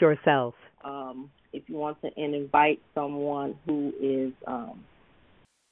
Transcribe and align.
Yourself. 0.00 0.54
Um, 0.84 1.30
if 1.52 1.62
you 1.68 1.76
want 1.76 2.00
to 2.02 2.10
and 2.16 2.34
invite 2.34 2.80
someone 2.94 3.56
who 3.66 3.92
is, 4.00 4.32
um, 4.46 4.84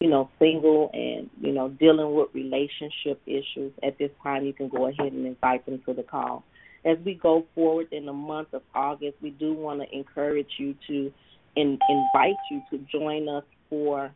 you 0.00 0.08
know, 0.08 0.28
single 0.38 0.90
and 0.92 1.30
you 1.40 1.52
know 1.52 1.68
dealing 1.68 2.14
with 2.14 2.28
relationship 2.32 3.20
issues 3.26 3.72
at 3.82 3.98
this 3.98 4.10
time, 4.22 4.44
you 4.44 4.52
can 4.52 4.68
go 4.68 4.86
ahead 4.86 5.12
and 5.12 5.26
invite 5.26 5.64
them 5.66 5.80
to 5.86 5.94
the 5.94 6.02
call. 6.02 6.44
As 6.84 6.98
we 7.04 7.14
go 7.14 7.46
forward 7.54 7.88
in 7.92 8.06
the 8.06 8.12
month 8.12 8.52
of 8.52 8.62
August, 8.74 9.16
we 9.22 9.30
do 9.30 9.54
want 9.54 9.80
to 9.80 9.96
encourage 9.96 10.50
you 10.58 10.74
to 10.86 11.12
in, 11.56 11.78
invite 11.88 12.36
you 12.50 12.62
to 12.70 12.78
join 12.90 13.28
us 13.28 13.44
for 13.70 14.12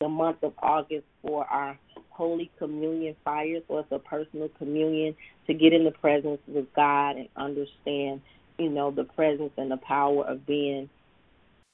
the 0.00 0.08
month 0.08 0.42
of 0.42 0.52
August 0.62 1.04
for 1.22 1.44
our 1.46 1.78
Holy 2.10 2.50
Communion 2.58 3.14
fire. 3.24 3.60
So 3.68 3.78
it's 3.78 3.92
a 3.92 3.98
personal 3.98 4.48
communion 4.58 5.14
to 5.46 5.54
get 5.54 5.72
in 5.72 5.84
the 5.84 5.90
presence 5.90 6.40
of 6.54 6.66
God 6.74 7.16
and 7.16 7.28
understand 7.36 8.20
you 8.60 8.68
know, 8.68 8.90
the 8.90 9.04
presence 9.04 9.52
and 9.56 9.70
the 9.70 9.78
power 9.78 10.24
of 10.24 10.46
being 10.46 10.88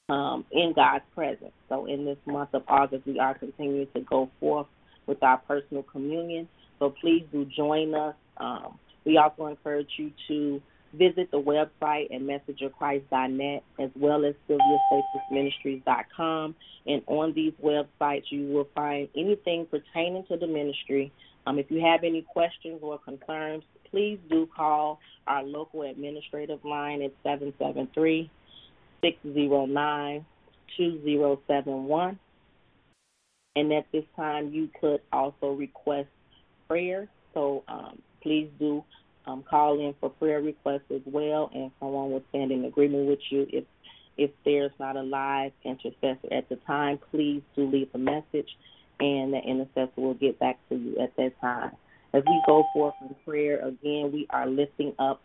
um, 0.09 0.45
in 0.53 0.73
God's 0.75 1.05
presence. 1.15 1.53
So 1.69 1.87
in 1.87 2.05
this 2.05 2.19
month 2.27 2.51
of 2.53 2.62
August, 2.69 3.06
we 3.06 3.19
are 3.19 3.37
continuing 3.37 3.89
to 3.95 4.01
go 4.01 4.31
forth 4.39 4.67
with 5.06 5.23
our 5.23 5.39
personal 5.39 5.83
communion. 5.83 6.48
So 6.78 6.95
please 7.01 7.25
do 7.33 7.47
join 7.56 7.95
us. 7.95 8.15
Um, 8.37 8.78
we 9.05 9.19
also 9.19 9.47
encourage 9.47 9.89
you 9.97 10.12
to 10.28 10.62
visit 10.93 11.31
the 11.31 11.41
website 11.41 12.15
at 12.15 12.20
messengerchrist.net 12.20 13.65
as 13.81 13.91
well 13.97 14.25
as 14.25 14.34
sylviaspaciousministries.com. 14.48 16.55
And 16.87 17.03
on 17.06 17.33
these 17.34 17.53
websites, 17.62 18.25
you 18.31 18.48
will 18.48 18.69
find 18.75 19.09
anything 19.17 19.67
pertaining 19.67 20.25
to 20.28 20.37
the 20.37 20.47
ministry. 20.47 21.12
Um, 21.47 21.59
if 21.59 21.71
you 21.71 21.81
have 21.81 22.05
any 22.05 22.23
questions 22.23 22.81
or 22.83 22.98
concerns, 22.98 23.65
please 23.91 24.19
do 24.31 24.48
call 24.55 25.01
our 25.27 25.42
local 25.42 25.83
administrative 25.83 26.65
line 26.65 27.03
at 27.03 27.12
773 27.23 28.31
609 29.03 30.25
2071. 30.77 32.19
And 33.56 33.73
at 33.73 33.87
this 33.91 34.05
time, 34.15 34.53
you 34.53 34.69
could 34.81 35.01
also 35.12 35.53
request 35.53 36.09
prayer. 36.69 37.09
So 37.33 37.65
um, 37.69 38.01
please 38.23 38.51
do 38.59 38.84
um, 39.27 39.43
call 39.48 39.81
in 39.81 39.95
for 40.00 40.11
prayer 40.11 40.41
requests 40.41 40.91
as 40.95 41.00
well, 41.05 41.50
and 41.55 41.71
someone 41.81 42.11
will 42.11 42.22
stand 42.31 42.53
in 42.53 42.65
agreement 42.65 43.09
with 43.09 43.19
you. 43.31 43.47
If 43.50 43.65
if 44.19 44.31
there's 44.47 44.72
not 44.81 44.97
a 44.97 45.03
live 45.03 45.53
intercessor 45.62 46.33
at 46.33 46.49
the 46.49 46.56
time, 46.66 46.99
please 47.10 47.43
do 47.55 47.71
leave 47.71 47.89
a 47.93 47.99
message, 47.99 48.49
and 48.99 49.34
the 49.34 49.39
intercessor 49.39 50.00
will 50.00 50.15
get 50.15 50.39
back 50.39 50.59
to 50.71 50.77
you 50.77 50.99
at 50.99 51.15
that 51.16 51.39
time. 51.41 51.72
As 52.16 52.22
we 52.27 52.43
go 52.47 52.65
forth 52.72 52.94
in 53.03 53.15
prayer, 53.27 53.59
again, 53.59 54.10
we 54.10 54.27
are 54.31 54.47
lifting 54.47 54.94
up 54.99 55.21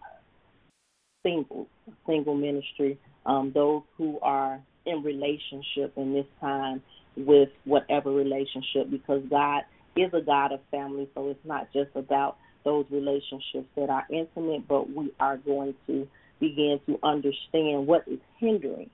singles, 1.24 1.68
single 2.06 2.36
ministry, 2.36 3.00
um, 3.26 3.54
those 3.54 3.84
who 3.96 4.20
are 4.20 4.60
in 4.86 5.02
relationship 5.02 5.94
in 5.96 6.14
this 6.14 6.26
time 6.42 6.82
with 7.16 7.48
whatever 7.64 8.12
relationship, 8.12 8.92
because 8.92 9.24
God 9.30 9.64
is 9.96 10.12
a 10.14 10.20
God 10.20 10.52
of 10.52 10.60
family, 10.70 11.08
so 11.16 11.30
it's 11.30 11.46
not 11.46 11.72
just 11.72 11.92
about 11.96 12.36
those 12.66 12.86
relationships 12.90 13.70
that 13.78 13.90
are 13.90 14.06
intimate, 14.12 14.68
but 14.68 14.94
we 14.94 15.14
are 15.18 15.38
going 15.38 15.74
to 15.88 16.06
begin 16.42 16.78
to 16.88 17.00
understand 17.04 17.88
what 17.88 18.06
is 18.06 18.20
hindering 18.38 18.90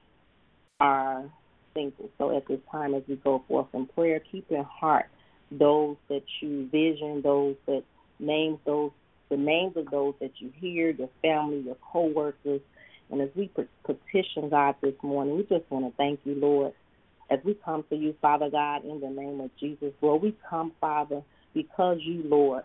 our 0.80 1.28
singles. 1.74 2.12
So 2.20 2.38
at 2.38 2.48
this 2.48 2.60
time, 2.72 2.94
as 2.94 3.02
we 3.08 3.16
go 3.16 3.44
forth 3.48 3.68
in 3.74 3.88
prayer, 3.88 4.22
keep 4.32 4.52
in 4.52 4.64
heart 4.64 5.08
those 5.52 5.96
that 6.10 6.24
you 6.42 6.68
vision, 6.70 7.22
those 7.22 7.56
that 7.66 7.84
name 8.20 8.60
those 8.66 8.92
the 9.30 9.38
names 9.38 9.76
of 9.76 9.90
those 9.92 10.14
that 10.22 10.32
you 10.38 10.52
hear, 10.56 10.92
your 10.92 11.10
family, 11.22 11.60
your 11.60 11.76
coworkers, 11.92 12.62
and 13.10 13.22
as 13.22 13.30
we 13.36 13.50
petition 13.86 14.50
God 14.50 14.76
this 14.82 14.94
morning, 15.02 15.38
we 15.38 15.44
just 15.44 15.70
want 15.70 15.86
to 15.86 15.96
thank 15.98 16.20
you, 16.26 16.36
Lord, 16.36 16.74
as 17.30 17.40
we 17.44 17.54
come 17.54 17.84
to 17.90 17.96
you, 17.96 18.16
Father 18.22 18.50
God, 18.50 18.86
in 18.86 19.00
the 19.00 19.10
name 19.10 19.40
of 19.40 19.50
Jesus, 19.60 19.94
Lord. 20.02 20.22
We 20.22 20.36
come, 20.50 20.74
Father, 20.82 21.22
because 21.54 21.98
you, 22.02 22.24
Lord, 22.26 22.64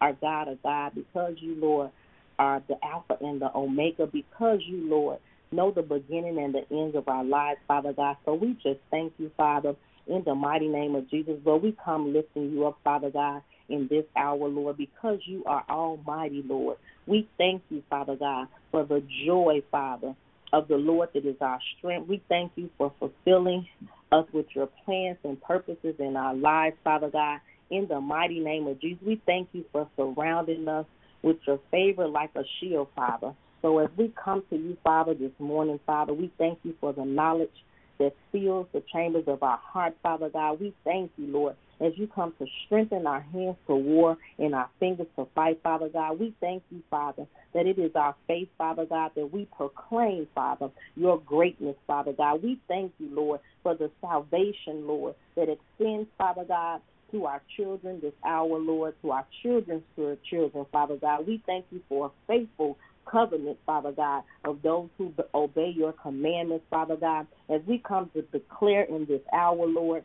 are 0.00 0.12
God 0.12 0.48
of 0.48 0.62
God, 0.62 0.92
because 0.94 1.34
you, 1.38 1.56
Lord, 1.56 1.90
are 2.38 2.62
the 2.68 2.76
Alpha 2.84 3.16
and 3.20 3.40
the 3.40 3.54
Omega, 3.56 4.06
because 4.06 4.60
you, 4.66 4.88
Lord, 4.88 5.18
know 5.50 5.70
the 5.70 5.82
beginning 5.82 6.38
and 6.38 6.54
the 6.54 6.64
ends 6.74 6.96
of 6.96 7.08
our 7.08 7.24
lives, 7.24 7.60
Father 7.68 7.92
God. 7.92 8.16
So 8.24 8.34
we 8.34 8.54
just 8.54 8.80
thank 8.90 9.12
you, 9.18 9.30
Father, 9.36 9.74
in 10.06 10.22
the 10.24 10.34
mighty 10.34 10.68
name 10.68 10.94
of 10.94 11.08
Jesus. 11.10 11.34
Lord, 11.44 11.62
we 11.62 11.76
come 11.84 12.12
lifting 12.12 12.50
you 12.50 12.66
up, 12.66 12.78
Father 12.82 13.10
God, 13.10 13.42
in 13.68 13.86
this 13.88 14.04
hour, 14.16 14.48
Lord, 14.48 14.76
because 14.76 15.20
you 15.24 15.44
are 15.44 15.64
almighty, 15.68 16.42
Lord. 16.46 16.76
We 17.06 17.28
thank 17.38 17.62
you, 17.70 17.82
Father 17.88 18.16
God, 18.16 18.48
for 18.70 18.84
the 18.84 19.02
joy, 19.26 19.62
Father, 19.70 20.14
of 20.52 20.68
the 20.68 20.76
Lord 20.76 21.10
that 21.14 21.26
is 21.26 21.36
our 21.40 21.58
strength. 21.78 22.08
We 22.08 22.22
thank 22.28 22.52
you 22.56 22.68
for 22.76 22.92
fulfilling 22.98 23.66
us 24.10 24.26
with 24.32 24.46
your 24.54 24.68
plans 24.84 25.18
and 25.24 25.40
purposes 25.40 25.94
in 25.98 26.16
our 26.16 26.34
lives, 26.34 26.76
Father 26.84 27.10
God. 27.10 27.40
In 27.70 27.86
the 27.88 28.00
mighty 28.00 28.38
name 28.38 28.66
of 28.66 28.80
Jesus, 28.80 29.02
we 29.04 29.20
thank 29.24 29.48
you 29.52 29.64
for 29.72 29.88
surrounding 29.96 30.68
us 30.68 30.84
with 31.22 31.38
your 31.46 31.58
favor 31.70 32.06
like 32.06 32.30
a 32.34 32.42
shield, 32.60 32.88
Father. 32.94 33.32
So 33.62 33.78
as 33.78 33.88
we 33.96 34.12
come 34.22 34.42
to 34.50 34.56
you, 34.56 34.76
Father, 34.84 35.14
this 35.14 35.30
morning, 35.38 35.80
Father, 35.86 36.12
we 36.12 36.30
thank 36.36 36.58
you 36.64 36.74
for 36.80 36.92
the 36.92 37.04
knowledge 37.04 37.48
that 37.98 38.14
fills 38.30 38.66
the 38.72 38.82
chambers 38.92 39.24
of 39.26 39.42
our 39.42 39.58
heart, 39.58 39.94
Father 40.02 40.28
God. 40.28 40.60
We 40.60 40.74
thank 40.84 41.10
you, 41.16 41.26
Lord, 41.26 41.56
as 41.80 41.92
you 41.96 42.06
come 42.06 42.32
to 42.38 42.46
strengthen 42.66 43.06
our 43.06 43.20
hands 43.20 43.56
for 43.66 43.76
war 43.76 44.16
and 44.38 44.54
our 44.54 44.68
fingers 44.80 45.06
to 45.16 45.26
fight, 45.34 45.60
Father 45.62 45.88
God. 45.88 46.18
We 46.18 46.34
thank 46.40 46.62
you, 46.70 46.82
Father, 46.90 47.26
that 47.54 47.66
it 47.66 47.78
is 47.78 47.92
our 47.94 48.14
faith, 48.26 48.48
Father 48.56 48.86
God, 48.86 49.12
that 49.16 49.32
we 49.32 49.46
proclaim, 49.56 50.26
Father, 50.34 50.70
your 50.96 51.18
greatness, 51.20 51.76
Father 51.86 52.12
God. 52.12 52.42
We 52.42 52.60
thank 52.68 52.92
you, 52.98 53.08
Lord, 53.14 53.40
for 53.62 53.74
the 53.74 53.90
salvation, 54.00 54.86
Lord, 54.86 55.14
that 55.36 55.48
extends, 55.48 56.08
Father 56.18 56.44
God, 56.44 56.80
to 57.12 57.26
our 57.26 57.42
children 57.56 58.00
this 58.00 58.14
hour, 58.24 58.58
Lord, 58.58 58.94
to 59.02 59.10
our 59.10 59.26
children's 59.42 59.82
children, 60.28 60.66
Father 60.72 60.96
God. 60.96 61.26
We 61.26 61.42
thank 61.46 61.66
you 61.70 61.80
for 61.88 62.06
a 62.06 62.10
faithful 62.26 62.78
covenant, 63.04 63.58
Father 63.66 63.92
God, 63.92 64.24
of 64.44 64.62
those 64.62 64.88
who 64.98 65.12
obey 65.34 65.72
your 65.74 65.92
commandments, 65.92 66.64
Father 66.70 66.96
God. 66.96 67.26
As 67.48 67.60
we 67.66 67.78
come 67.78 68.10
to 68.14 68.22
declare 68.22 68.82
in 68.84 69.06
this 69.06 69.22
hour, 69.32 69.66
Lord, 69.66 70.04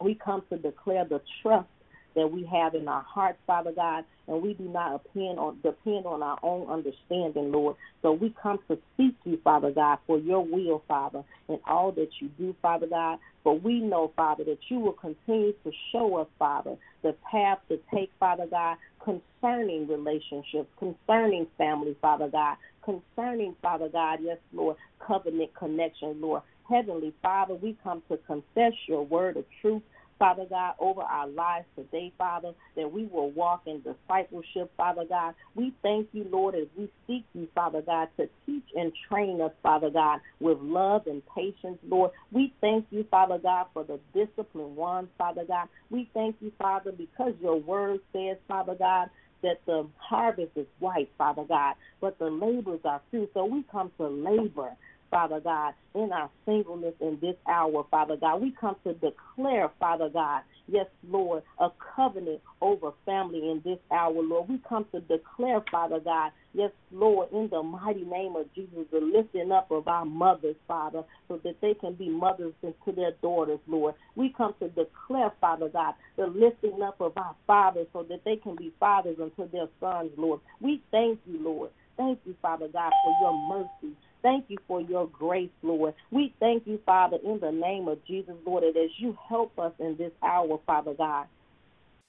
we 0.00 0.14
come 0.14 0.42
to 0.50 0.58
declare 0.58 1.04
the 1.04 1.20
trust 1.42 1.68
that 2.14 2.30
we 2.30 2.44
have 2.44 2.74
in 2.74 2.88
our 2.88 3.02
hearts, 3.02 3.38
Father 3.46 3.72
God, 3.72 4.04
and 4.26 4.42
we 4.42 4.54
do 4.54 4.64
not 4.64 5.02
depend 5.02 5.38
on 5.38 5.58
depend 5.62 6.06
on 6.06 6.22
our 6.22 6.38
own 6.42 6.68
understanding, 6.68 7.52
Lord. 7.52 7.76
So 8.02 8.12
we 8.12 8.34
come 8.42 8.58
to 8.68 8.78
seek 8.96 9.14
you, 9.24 9.38
Father 9.42 9.70
God, 9.70 9.98
for 10.06 10.18
your 10.18 10.44
will, 10.44 10.82
Father, 10.86 11.24
and 11.48 11.58
all 11.66 11.92
that 11.92 12.08
you 12.20 12.28
do, 12.38 12.54
Father 12.60 12.86
God. 12.86 13.18
But 13.44 13.62
we 13.62 13.80
know, 13.80 14.12
Father, 14.14 14.44
that 14.44 14.58
you 14.68 14.78
will 14.78 14.92
continue 14.92 15.52
to 15.64 15.72
show 15.90 16.16
us, 16.16 16.28
Father, 16.38 16.76
the 17.02 17.14
path 17.30 17.58
to 17.68 17.78
take, 17.92 18.10
Father 18.20 18.46
God, 18.46 18.76
concerning 19.04 19.88
relationships, 19.88 20.68
concerning 20.78 21.46
family, 21.58 21.96
Father 22.00 22.28
God, 22.28 22.56
concerning, 22.84 23.54
Father 23.62 23.88
God, 23.88 24.20
yes, 24.22 24.38
Lord, 24.52 24.76
covenant 25.04 25.54
connection, 25.54 26.20
Lord. 26.20 26.42
Heavenly 26.68 27.12
Father, 27.22 27.54
we 27.54 27.76
come 27.82 28.02
to 28.08 28.16
confess 28.18 28.72
your 28.86 29.04
word 29.04 29.36
of 29.36 29.44
truth 29.60 29.82
Father 30.22 30.46
God, 30.48 30.74
over 30.78 31.00
our 31.00 31.26
lives 31.26 31.66
today, 31.74 32.12
Father, 32.16 32.52
that 32.76 32.92
we 32.92 33.06
will 33.06 33.32
walk 33.32 33.62
in 33.66 33.82
discipleship, 33.82 34.70
Father 34.76 35.02
God. 35.04 35.34
We 35.56 35.74
thank 35.82 36.10
you, 36.12 36.24
Lord, 36.30 36.54
as 36.54 36.68
we 36.78 36.88
seek 37.08 37.24
you, 37.34 37.48
Father 37.56 37.82
God, 37.82 38.06
to 38.18 38.28
teach 38.46 38.62
and 38.76 38.92
train 39.10 39.40
us, 39.40 39.50
Father 39.64 39.90
God, 39.90 40.20
with 40.38 40.58
love 40.60 41.08
and 41.08 41.22
patience, 41.34 41.76
Lord. 41.88 42.12
We 42.30 42.54
thank 42.60 42.86
you, 42.90 43.04
Father 43.10 43.38
God, 43.38 43.66
for 43.74 43.82
the 43.82 43.98
disciplined 44.14 44.76
ones, 44.76 45.08
Father 45.18 45.42
God. 45.44 45.66
We 45.90 46.08
thank 46.14 46.36
you, 46.38 46.52
Father, 46.56 46.92
because 46.92 47.32
your 47.40 47.56
word 47.56 47.98
says, 48.12 48.36
Father 48.46 48.76
God, 48.76 49.10
that 49.42 49.60
the 49.66 49.88
harvest 49.98 50.52
is 50.54 50.66
white, 50.78 51.10
Father 51.18 51.42
God, 51.48 51.74
but 52.00 52.16
the 52.20 52.30
labors 52.30 52.78
are 52.84 53.02
few. 53.10 53.28
So 53.34 53.44
we 53.44 53.64
come 53.72 53.90
to 53.98 54.06
labor 54.06 54.70
Father 55.12 55.40
God, 55.40 55.74
in 55.94 56.10
our 56.10 56.30
singleness 56.46 56.94
in 57.00 57.18
this 57.20 57.36
hour, 57.46 57.84
Father 57.90 58.16
God. 58.16 58.40
We 58.40 58.54
come 58.58 58.76
to 58.84 58.94
declare, 58.94 59.70
Father 59.78 60.08
God, 60.08 60.40
yes, 60.66 60.86
Lord, 61.06 61.42
a 61.60 61.68
covenant 61.94 62.40
over 62.62 62.92
family 63.04 63.50
in 63.50 63.60
this 63.62 63.78
hour, 63.92 64.14
Lord. 64.14 64.48
We 64.48 64.58
come 64.66 64.86
to 64.92 65.00
declare, 65.00 65.62
Father 65.70 66.00
God, 66.00 66.32
yes, 66.54 66.70
Lord, 66.90 67.30
in 67.30 67.50
the 67.50 67.62
mighty 67.62 68.04
name 68.04 68.36
of 68.36 68.52
Jesus, 68.54 68.86
the 68.90 69.00
lifting 69.00 69.52
up 69.52 69.70
of 69.70 69.86
our 69.86 70.06
mothers, 70.06 70.56
Father, 70.66 71.02
so 71.28 71.38
that 71.44 71.60
they 71.60 71.74
can 71.74 71.92
be 71.92 72.08
mothers 72.08 72.54
to 72.62 72.92
their 72.92 73.12
daughters, 73.20 73.60
Lord. 73.66 73.94
We 74.16 74.32
come 74.34 74.54
to 74.60 74.68
declare, 74.68 75.30
Father 75.42 75.68
God, 75.68 75.94
the 76.16 76.26
lifting 76.26 76.80
up 76.82 77.02
of 77.02 77.12
our 77.18 77.36
fathers 77.46 77.86
so 77.92 78.02
that 78.04 78.24
they 78.24 78.36
can 78.36 78.56
be 78.56 78.72
fathers 78.80 79.18
unto 79.20 79.50
their 79.50 79.68
sons, 79.78 80.10
Lord. 80.16 80.40
We 80.58 80.82
thank 80.90 81.20
you, 81.26 81.38
Lord. 81.38 81.70
Thank 81.98 82.20
you, 82.24 82.34
Father 82.40 82.68
God, 82.72 82.92
for 83.04 83.14
your 83.20 83.48
mercy. 83.48 83.94
Thank 84.22 84.46
you 84.48 84.58
for 84.68 84.80
your 84.80 85.08
grace, 85.08 85.50
Lord. 85.62 85.94
We 86.10 86.34
thank 86.38 86.66
you, 86.66 86.78
Father, 86.86 87.18
in 87.24 87.40
the 87.40 87.50
name 87.50 87.88
of 87.88 88.04
Jesus, 88.06 88.34
Lord, 88.46 88.62
that 88.62 88.78
as 88.78 88.90
you 88.98 89.16
help 89.28 89.58
us 89.58 89.72
in 89.80 89.96
this 89.98 90.12
hour, 90.22 90.60
Father 90.66 90.94
God, 90.94 91.26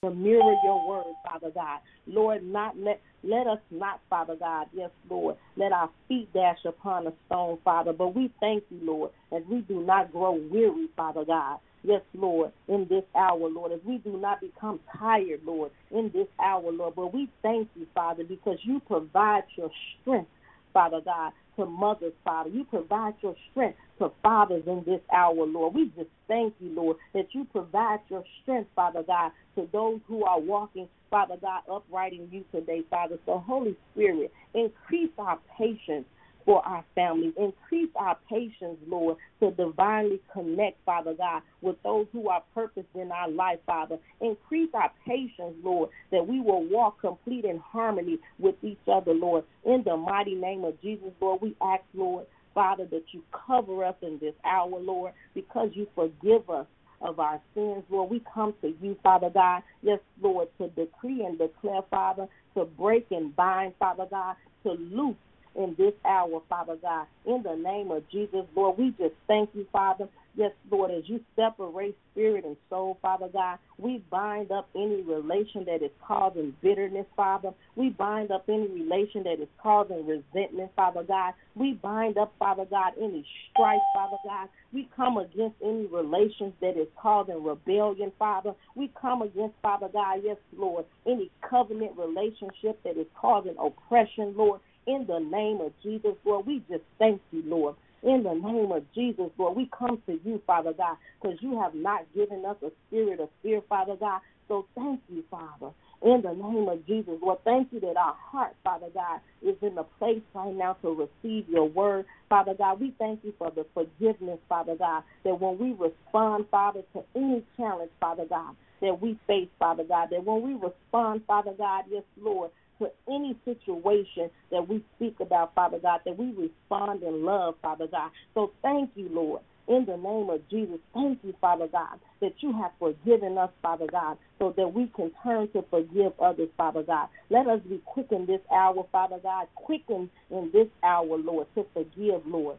to 0.04 0.10
mirror 0.10 0.54
your 0.62 0.86
word, 0.86 1.14
Father 1.28 1.50
God. 1.50 1.80
Lord, 2.06 2.44
not 2.44 2.78
let 2.78 3.00
let 3.22 3.46
us 3.46 3.58
not, 3.70 4.00
Father 4.10 4.36
God, 4.36 4.66
yes, 4.74 4.90
Lord, 5.08 5.36
let 5.56 5.72
our 5.72 5.88
feet 6.08 6.30
dash 6.34 6.58
upon 6.66 7.06
a 7.06 7.12
stone, 7.26 7.58
Father. 7.64 7.94
But 7.94 8.14
we 8.14 8.30
thank 8.38 8.64
you, 8.68 8.80
Lord, 8.82 9.12
as 9.32 9.42
we 9.50 9.62
do 9.62 9.82
not 9.82 10.12
grow 10.12 10.32
weary, 10.32 10.88
Father 10.94 11.24
God. 11.24 11.58
Yes, 11.82 12.02
Lord, 12.14 12.52
in 12.68 12.86
this 12.88 13.04
hour, 13.14 13.48
Lord, 13.48 13.72
as 13.72 13.80
we 13.84 13.98
do 13.98 14.18
not 14.18 14.40
become 14.40 14.80
tired, 14.98 15.40
Lord, 15.44 15.70
in 15.90 16.10
this 16.12 16.28
hour, 16.42 16.70
Lord. 16.70 16.94
But 16.96 17.14
we 17.14 17.30
thank 17.42 17.68
you, 17.74 17.86
Father, 17.94 18.24
because 18.24 18.58
you 18.62 18.80
provide 18.80 19.44
your 19.56 19.70
strength, 20.00 20.30
Father 20.74 21.00
God, 21.02 21.32
to 21.56 21.66
mothers, 21.66 22.12
Father. 22.24 22.50
You 22.50 22.64
provide 22.64 23.14
your 23.20 23.34
strength 23.50 23.78
to 23.98 24.10
fathers 24.22 24.64
in 24.66 24.82
this 24.84 25.00
hour, 25.14 25.46
Lord. 25.46 25.74
We 25.74 25.86
just 25.96 26.10
thank 26.28 26.54
you, 26.60 26.70
Lord, 26.70 26.96
that 27.12 27.28
you 27.32 27.44
provide 27.44 28.00
your 28.08 28.24
strength, 28.42 28.70
Father 28.74 29.02
God, 29.02 29.32
to 29.56 29.68
those 29.72 30.00
who 30.06 30.24
are 30.24 30.40
walking, 30.40 30.88
Father 31.10 31.36
God, 31.40 31.62
upright 31.70 32.12
in 32.12 32.28
you 32.30 32.44
today, 32.52 32.82
Father. 32.90 33.18
So, 33.26 33.38
Holy 33.46 33.76
Spirit, 33.92 34.32
increase 34.54 35.10
our 35.18 35.38
patience 35.56 36.06
for 36.44 36.66
our 36.66 36.84
families. 36.94 37.32
Increase 37.38 37.90
our 37.96 38.16
patience, 38.28 38.78
Lord, 38.86 39.16
to 39.40 39.50
divinely 39.52 40.20
connect, 40.32 40.78
Father 40.84 41.14
God, 41.14 41.42
with 41.60 41.76
those 41.82 42.06
who 42.12 42.28
are 42.28 42.42
purposed 42.54 42.88
in 42.94 43.10
our 43.10 43.28
life, 43.30 43.58
Father. 43.66 43.98
Increase 44.20 44.70
our 44.74 44.90
patience, 45.06 45.54
Lord, 45.62 45.90
that 46.10 46.26
we 46.26 46.40
will 46.40 46.64
walk 46.64 47.00
complete 47.00 47.44
in 47.44 47.58
harmony 47.58 48.18
with 48.38 48.56
each 48.62 48.78
other, 48.90 49.14
Lord. 49.14 49.44
In 49.64 49.82
the 49.84 49.96
mighty 49.96 50.34
name 50.34 50.64
of 50.64 50.80
Jesus, 50.82 51.10
Lord, 51.20 51.40
we 51.40 51.56
ask, 51.62 51.82
Lord, 51.94 52.26
Father, 52.54 52.86
that 52.86 53.04
you 53.12 53.22
cover 53.46 53.84
us 53.84 53.96
in 54.02 54.18
this 54.20 54.34
hour, 54.44 54.78
Lord, 54.78 55.12
because 55.34 55.70
you 55.72 55.86
forgive 55.94 56.48
us 56.48 56.66
of 57.00 57.18
our 57.18 57.40
sins, 57.54 57.82
Lord. 57.90 58.10
We 58.10 58.22
come 58.32 58.54
to 58.62 58.72
you, 58.80 58.96
Father 59.02 59.30
God, 59.30 59.62
yes, 59.82 59.98
Lord, 60.22 60.48
to 60.58 60.68
decree 60.68 61.24
and 61.24 61.38
declare, 61.38 61.82
Father, 61.90 62.28
to 62.54 62.64
break 62.64 63.06
and 63.10 63.34
bind, 63.34 63.74
Father 63.78 64.06
God, 64.08 64.36
to 64.62 64.72
loose 64.72 65.16
in 65.56 65.74
this 65.78 65.92
hour, 66.04 66.42
Father 66.48 66.76
God. 66.80 67.06
In 67.26 67.42
the 67.42 67.56
name 67.56 67.90
of 67.90 68.08
Jesus, 68.10 68.44
Lord, 68.54 68.78
we 68.78 68.90
just 68.98 69.14
thank 69.26 69.50
you, 69.54 69.66
Father. 69.72 70.08
Yes, 70.36 70.50
Lord, 70.68 70.90
as 70.90 71.04
you 71.06 71.20
separate 71.36 71.96
spirit 72.10 72.44
and 72.44 72.56
soul, 72.68 72.98
Father 73.00 73.28
God, 73.32 73.58
we 73.78 74.02
bind 74.10 74.50
up 74.50 74.68
any 74.74 75.02
relation 75.02 75.64
that 75.66 75.80
is 75.80 75.92
causing 76.04 76.54
bitterness, 76.60 77.06
Father. 77.14 77.52
We 77.76 77.90
bind 77.90 78.32
up 78.32 78.44
any 78.48 78.66
relation 78.66 79.22
that 79.24 79.40
is 79.40 79.48
causing 79.62 80.04
resentment, 80.04 80.72
Father 80.74 81.04
God. 81.04 81.34
We 81.54 81.74
bind 81.74 82.18
up, 82.18 82.34
Father 82.36 82.64
God, 82.68 82.94
any 83.00 83.24
strife, 83.52 83.80
Father 83.94 84.16
God. 84.24 84.48
We 84.72 84.88
come 84.96 85.18
against 85.18 85.54
any 85.64 85.86
relations 85.86 86.52
that 86.60 86.76
is 86.76 86.88
causing 87.00 87.44
rebellion, 87.44 88.10
Father. 88.18 88.54
We 88.74 88.90
come 89.00 89.22
against, 89.22 89.54
Father 89.62 89.88
God, 89.92 90.20
yes, 90.24 90.36
Lord, 90.56 90.84
any 91.06 91.30
covenant 91.48 91.92
relationship 91.96 92.82
that 92.82 92.98
is 92.98 93.06
causing 93.14 93.54
oppression, 93.56 94.34
Lord. 94.36 94.60
In 94.86 95.06
the 95.06 95.18
name 95.18 95.60
of 95.60 95.72
Jesus, 95.82 96.14
Lord, 96.24 96.46
we 96.46 96.62
just 96.68 96.84
thank 96.98 97.20
you, 97.32 97.42
Lord. 97.46 97.76
In 98.02 98.22
the 98.22 98.34
name 98.34 98.70
of 98.70 98.84
Jesus, 98.94 99.30
Lord, 99.38 99.56
we 99.56 99.70
come 99.76 100.02
to 100.06 100.20
you, 100.24 100.42
Father 100.46 100.74
God, 100.74 100.98
because 101.20 101.38
you 101.40 101.58
have 101.58 101.74
not 101.74 102.04
given 102.14 102.44
us 102.44 102.56
a 102.62 102.70
spirit 102.86 103.18
of 103.18 103.30
fear, 103.42 103.62
Father 103.68 103.96
God. 103.96 104.20
So 104.46 104.66
thank 104.74 105.00
you, 105.08 105.24
Father. 105.30 105.72
In 106.02 106.20
the 106.20 106.34
name 106.34 106.68
of 106.68 106.86
Jesus, 106.86 107.14
Lord, 107.22 107.38
thank 107.44 107.72
you 107.72 107.80
that 107.80 107.96
our 107.96 108.14
heart, 108.14 108.54
Father 108.62 108.88
God, 108.92 109.20
is 109.40 109.56
in 109.62 109.74
the 109.74 109.84
place 109.98 110.20
right 110.34 110.54
now 110.54 110.74
to 110.82 110.90
receive 110.90 111.48
your 111.48 111.64
word. 111.64 112.04
Father 112.28 112.52
God, 112.52 112.78
we 112.78 112.94
thank 112.98 113.20
you 113.24 113.32
for 113.38 113.50
the 113.50 113.64
forgiveness, 113.72 114.38
Father 114.50 114.76
God, 114.76 115.02
that 115.24 115.40
when 115.40 115.58
we 115.58 115.72
respond, 115.72 116.44
Father, 116.50 116.82
to 116.92 117.02
any 117.16 117.42
challenge, 117.56 117.90
Father 118.00 118.26
God, 118.28 118.54
that 118.82 119.00
we 119.00 119.18
face, 119.26 119.48
Father 119.58 119.84
God, 119.84 120.08
that 120.10 120.22
when 120.24 120.42
we 120.42 120.52
respond, 120.52 121.22
Father 121.26 121.54
God, 121.56 121.84
yes, 121.90 122.02
Lord, 122.20 122.50
to 122.78 122.90
any 123.08 123.36
situation 123.44 124.30
that 124.50 124.68
we 124.68 124.82
speak 124.96 125.20
about, 125.20 125.54
Father 125.54 125.78
God, 125.78 126.00
that 126.04 126.18
we 126.18 126.32
respond 126.32 127.02
in 127.02 127.24
love, 127.24 127.54
Father 127.62 127.86
God. 127.86 128.10
So 128.34 128.52
thank 128.62 128.90
you, 128.94 129.08
Lord. 129.10 129.42
In 129.66 129.86
the 129.86 129.96
name 129.96 130.28
of 130.28 130.46
Jesus, 130.50 130.78
thank 130.92 131.20
you, 131.22 131.34
Father 131.40 131.68
God, 131.68 131.98
that 132.20 132.34
you 132.40 132.52
have 132.52 132.72
forgiven 132.78 133.38
us, 133.38 133.48
Father 133.62 133.86
God, 133.90 134.18
so 134.38 134.52
that 134.58 134.74
we 134.74 134.88
can 134.94 135.10
turn 135.22 135.48
to 135.52 135.64
forgive 135.70 136.12
others, 136.20 136.50
Father 136.56 136.82
God. 136.82 137.08
Let 137.30 137.46
us 137.46 137.60
be 137.66 137.80
quick 137.86 138.08
in 138.10 138.26
this 138.26 138.42
hour, 138.54 138.86
Father 138.92 139.18
God, 139.22 139.46
quicken 139.54 140.10
in 140.30 140.50
this 140.52 140.68
hour, 140.82 141.16
Lord, 141.16 141.46
to 141.54 141.64
forgive, 141.72 142.26
Lord. 142.26 142.58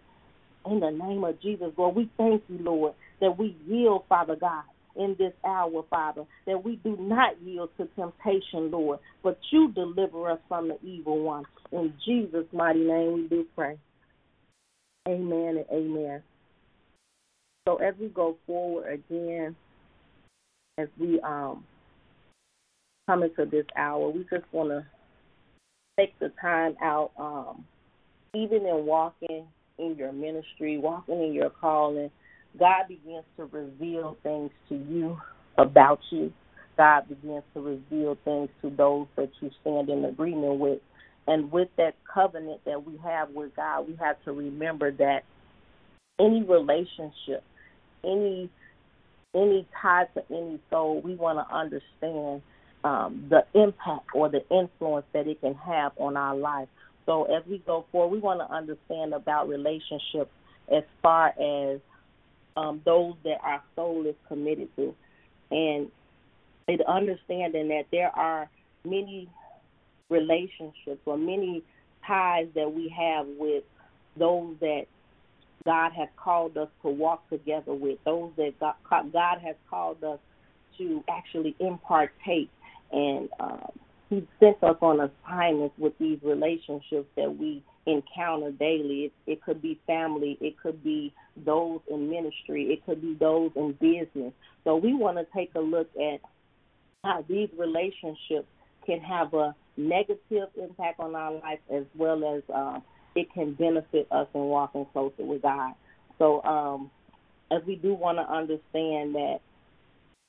In 0.66 0.80
the 0.80 0.90
name 0.90 1.24
of 1.24 1.40
Jesus, 1.42 1.72
Lord, 1.78 1.96
we 1.96 2.10
thank 2.18 2.42
you, 2.50 2.58
Lord, 2.58 2.96
that 3.22 3.38
we 3.38 3.56
yield, 3.68 4.06
Father 4.10 4.36
God, 4.36 4.64
in 4.96 5.16
this 5.18 5.34
hour, 5.46 5.84
Father, 5.90 6.24
that 6.46 6.64
we 6.64 6.78
do 6.78 6.96
not 7.00 7.42
yield 7.42 7.70
to 7.78 7.88
temptation, 7.96 8.72
Lord, 8.72 9.00
but 9.24 9.38
you 9.52 9.72
deliver 9.74 10.32
us 10.32 10.40
from 10.48 10.70
the 10.70 10.78
evil 10.84 11.20
one. 11.20 11.46
In 11.72 11.94
Jesus' 12.06 12.46
mighty 12.54 12.80
name 12.80 13.14
we 13.14 13.28
do 13.28 13.46
pray. 13.56 13.78
Amen 15.08 15.58
and 15.58 15.66
amen. 15.72 16.24
So 17.68 17.78
as 17.78 17.96
we 18.00 18.08
go 18.08 18.38
forward 18.46 18.92
again, 18.92 19.56
as 20.78 20.88
we 21.00 21.20
um 21.22 21.64
come 23.08 23.24
into 23.24 23.46
this 23.46 23.66
hour, 23.78 24.10
we 24.10 24.26
just 24.30 24.46
want 24.52 24.70
to 24.70 24.86
take 26.00 26.18
the 26.20 26.32
time 26.42 26.76
out, 26.82 27.12
um, 27.18 27.66
even 28.34 28.66
in 28.66 28.86
walking 28.86 29.46
in 29.78 29.96
your 29.96 30.12
ministry, 30.12 30.78
walking 30.78 31.22
in 31.22 31.34
your 31.34 31.50
calling, 31.50 32.10
God 32.60 32.88
begins 32.88 33.26
to 33.38 33.46
reveal 33.46 34.18
things 34.24 34.52
to 34.70 34.76
you 34.76 35.18
about 35.58 36.00
you. 36.12 36.32
God 36.78 37.08
begins 37.08 37.44
to 37.54 37.62
reveal 37.62 38.18
things 38.26 38.50
to 38.62 38.70
those 38.70 39.08
that 39.16 39.30
you 39.42 39.50
stand 39.62 39.90
in 39.90 40.06
agreement 40.06 40.60
with. 40.60 40.80
And 41.28 41.52
with 41.52 41.70
that 41.78 41.96
covenant 42.12 42.62
that 42.66 42.86
we 42.86 42.98
have 43.04 43.30
with 43.32 43.56
God, 43.56 43.88
we 43.88 43.96
have 43.96 44.18
to 44.26 44.32
remember 44.32 44.92
that 44.92 45.22
any 46.20 46.44
relationship, 46.44 47.44
any 48.04 48.50
any 49.34 49.68
tie 49.82 50.06
to 50.14 50.24
any 50.30 50.60
soul, 50.70 51.02
we 51.02 51.16
want 51.16 51.46
to 51.46 51.56
understand 51.56 52.42
um, 52.86 53.28
the 53.30 53.44
impact 53.54 54.08
or 54.14 54.30
the 54.30 54.42
influence 54.50 55.06
that 55.14 55.28
it 55.28 55.42
can 55.42 55.56
have 55.56 55.92
on 55.98 56.16
our 56.16 56.36
life. 56.36 56.70
So 57.06 57.24
as 57.26 57.44
we 57.46 57.58
go 57.66 57.86
forward, 57.92 58.16
we 58.16 58.20
want 58.20 58.40
to 58.40 58.54
understand 58.54 59.14
about 59.14 59.50
relationships 59.50 60.32
as 60.74 60.84
far 61.02 61.30
as 61.30 61.82
um, 62.58 62.82
those 62.86 63.14
that 63.24 63.40
our 63.44 63.62
soul 63.76 64.06
is 64.06 64.16
committed 64.28 64.70
to, 64.76 64.96
and 65.52 65.90
and 66.68 66.82
understanding 66.84 67.68
that 67.68 67.86
there 67.92 68.10
are 68.16 68.50
many 68.84 69.30
relationships 70.10 71.02
or 71.06 71.18
many 71.18 71.64
ties 72.06 72.48
that 72.56 72.72
we 72.72 72.90
have 72.90 73.28
with 73.40 73.64
those 74.18 74.56
that 74.62 74.86
God 75.66 75.92
has 75.94 76.08
called 76.16 76.58
us 76.58 76.70
to 76.84 76.90
walk 76.90 77.28
together 77.30 77.74
with, 77.74 77.98
those 78.06 78.32
that 78.38 78.54
God, 78.60 79.12
God 79.12 79.40
has 79.42 79.56
called 79.70 80.04
us 80.04 80.20
to 80.78 81.04
actually 81.10 81.56
impartate, 81.60 82.50
and 82.92 83.30
um, 83.40 83.72
He 84.10 84.28
sent 84.40 84.62
us 84.64 84.78
on 84.82 85.00
assignments 85.00 85.76
with 85.78 85.98
these 85.98 86.20
relationships 86.22 87.08
that 87.16 87.36
we 87.36 87.64
encounter 87.88 88.52
daily. 88.52 89.06
It, 89.06 89.14
it 89.26 89.44
could 89.44 89.62
be 89.62 89.80
family, 89.88 90.38
it 90.40 90.56
could 90.62 90.84
be 90.84 91.14
those 91.44 91.80
in 91.90 92.10
ministry, 92.10 92.66
it 92.66 92.86
could 92.86 93.02
be 93.02 93.16
those 93.20 93.52
in 93.56 93.74
business. 93.74 94.34
So 94.64 94.76
we 94.76 94.94
want 94.94 95.18
to 95.18 95.26
take 95.36 95.52
a 95.56 95.60
look 95.60 95.90
at 95.96 96.22
how 97.04 97.24
these 97.28 97.50
relationships 97.58 98.48
can 98.86 99.00
have 99.02 99.34
a 99.34 99.56
negative 99.78 100.50
impact 100.62 101.00
on 101.00 101.16
our 101.16 101.34
life 101.34 101.60
as 101.72 101.84
well 101.96 102.36
as 102.36 102.44
uh, 102.54 102.80
it 103.16 103.32
can 103.34 103.54
benefit 103.54 104.08
us 104.12 104.28
in 104.34 104.42
walking 104.42 104.86
closer 104.94 105.24
with 105.24 105.42
God. 105.42 105.74
So, 106.18 106.42
um, 106.44 106.92
as 107.52 107.62
we 107.68 107.76
do 107.76 107.94
want 107.94 108.18
to 108.18 108.24
understand 108.24 109.16
that 109.16 109.40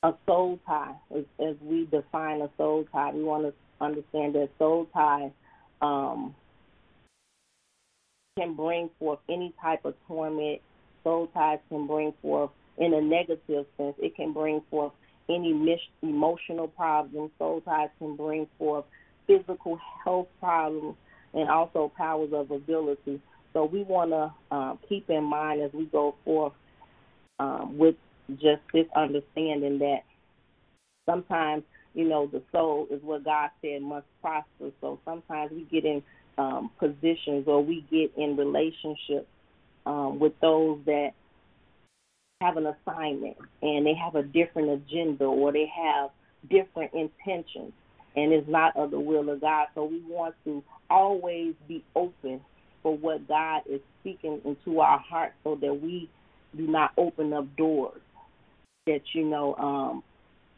a 0.02 0.12
soul 0.26 0.58
tie, 0.66 0.94
as, 1.16 1.24
as 1.40 1.56
we 1.62 1.86
define 1.86 2.42
a 2.42 2.50
soul 2.56 2.84
tie, 2.92 3.12
we 3.12 3.22
want 3.22 3.44
to 3.44 3.84
understand 3.84 4.34
that 4.34 4.50
soul 4.58 4.86
tie 4.92 5.32
um, 5.80 6.34
can 8.38 8.54
bring 8.54 8.90
forth 8.98 9.18
any 9.28 9.54
type 9.62 9.84
of 9.84 9.94
torment. 10.06 10.60
Soul 11.06 11.28
ties 11.28 11.60
can 11.68 11.86
bring 11.86 12.12
forth, 12.20 12.50
in 12.78 12.92
a 12.92 13.00
negative 13.00 13.64
sense, 13.76 13.94
it 13.98 14.16
can 14.16 14.32
bring 14.32 14.60
forth 14.68 14.92
any 15.28 15.52
mis- 15.52 15.78
emotional 16.02 16.66
problems. 16.66 17.30
Soul 17.38 17.60
ties 17.60 17.90
can 18.00 18.16
bring 18.16 18.48
forth 18.58 18.84
physical 19.28 19.78
health 20.04 20.26
problems 20.40 20.96
and 21.32 21.48
also 21.48 21.92
powers 21.96 22.30
of 22.32 22.50
ability. 22.50 23.20
So 23.52 23.66
we 23.66 23.84
want 23.84 24.10
to 24.10 24.56
um, 24.56 24.80
keep 24.88 25.08
in 25.08 25.22
mind 25.22 25.62
as 25.62 25.72
we 25.72 25.84
go 25.84 26.16
forth 26.24 26.54
um, 27.38 27.78
with 27.78 27.94
just 28.32 28.62
this 28.72 28.86
understanding 28.96 29.78
that 29.78 30.00
sometimes, 31.08 31.62
you 31.94 32.08
know, 32.08 32.26
the 32.26 32.42
soul 32.50 32.88
is 32.90 33.00
what 33.04 33.24
God 33.24 33.50
said 33.62 33.80
must 33.80 34.06
prosper. 34.20 34.72
So 34.80 34.98
sometimes 35.04 35.52
we 35.52 35.68
get 35.70 35.84
in 35.84 36.02
um, 36.36 36.72
positions 36.80 37.44
or 37.46 37.62
we 37.62 37.86
get 37.92 38.10
in 38.20 38.36
relationships 38.36 39.28
um, 39.86 40.18
with 40.18 40.38
those 40.40 40.78
that 40.84 41.12
have 42.40 42.56
an 42.58 42.66
assignment 42.66 43.36
and 43.62 43.86
they 43.86 43.94
have 43.94 44.14
a 44.14 44.22
different 44.22 44.68
agenda 44.70 45.24
or 45.24 45.52
they 45.52 45.66
have 45.74 46.10
different 46.50 46.92
intentions 46.92 47.72
and 48.14 48.32
it's 48.32 48.48
not 48.48 48.76
of 48.76 48.90
the 48.90 49.00
will 49.00 49.28
of 49.30 49.40
God. 49.40 49.68
So 49.74 49.84
we 49.84 50.02
want 50.06 50.34
to 50.44 50.62
always 50.90 51.54
be 51.68 51.84
open 51.94 52.40
for 52.82 52.96
what 52.96 53.26
God 53.28 53.62
is 53.68 53.80
speaking 54.00 54.40
into 54.44 54.80
our 54.80 54.98
hearts 54.98 55.34
so 55.44 55.56
that 55.60 55.74
we 55.74 56.10
do 56.56 56.66
not 56.66 56.92
open 56.96 57.32
up 57.32 57.56
doors 57.56 58.00
that, 58.86 59.00
you 59.12 59.24
know, 59.24 59.54
um, 59.56 60.02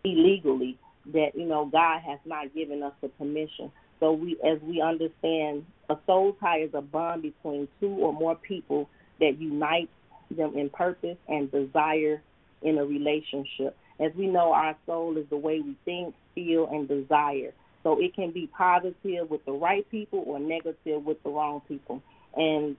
illegally 0.04 0.78
that, 1.12 1.30
you 1.34 1.46
know, 1.46 1.66
God 1.66 2.00
has 2.00 2.18
not 2.24 2.54
given 2.54 2.82
us 2.82 2.92
the 3.00 3.08
permission. 3.08 3.72
So 4.00 4.12
we 4.12 4.36
as 4.46 4.60
we 4.62 4.80
understand 4.80 5.64
a 5.88 5.96
soul 6.06 6.36
tie 6.40 6.60
is 6.60 6.70
a 6.74 6.80
bond 6.80 7.22
between 7.22 7.66
two 7.80 7.88
or 7.88 8.12
more 8.12 8.36
people 8.36 8.88
that 9.20 9.40
unites 9.40 9.90
them 10.30 10.56
in 10.56 10.70
purpose 10.70 11.16
and 11.28 11.50
desire 11.50 12.22
in 12.62 12.78
a 12.78 12.84
relationship. 12.84 13.76
As 14.00 14.12
we 14.14 14.26
know, 14.26 14.52
our 14.52 14.76
soul 14.86 15.16
is 15.16 15.26
the 15.28 15.36
way 15.36 15.60
we 15.60 15.76
think, 15.84 16.14
feel, 16.34 16.68
and 16.70 16.86
desire. 16.86 17.52
So 17.82 18.00
it 18.00 18.14
can 18.14 18.30
be 18.30 18.48
positive 18.48 19.30
with 19.30 19.44
the 19.44 19.52
right 19.52 19.88
people 19.90 20.22
or 20.26 20.38
negative 20.38 21.04
with 21.04 21.22
the 21.22 21.30
wrong 21.30 21.62
people. 21.66 22.02
And 22.36 22.76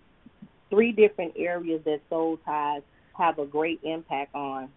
three 0.69 0.91
different 0.91 1.33
areas 1.37 1.81
that 1.85 2.01
soul 2.09 2.37
ties 2.45 2.81
have 3.13 3.39
a 3.39 3.45
great 3.45 3.79
impact 3.83 4.35
on 4.35 4.69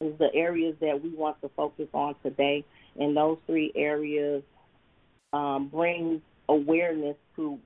is 0.00 0.18
the 0.18 0.32
areas 0.34 0.76
that 0.80 1.02
we 1.02 1.10
want 1.10 1.40
to 1.40 1.50
focus 1.56 1.88
on 1.92 2.14
today. 2.22 2.64
And 2.98 3.16
those 3.16 3.38
three 3.46 3.72
areas 3.74 4.42
um, 5.32 5.68
bring 5.68 6.22
awareness 6.48 7.16
to 7.36 7.58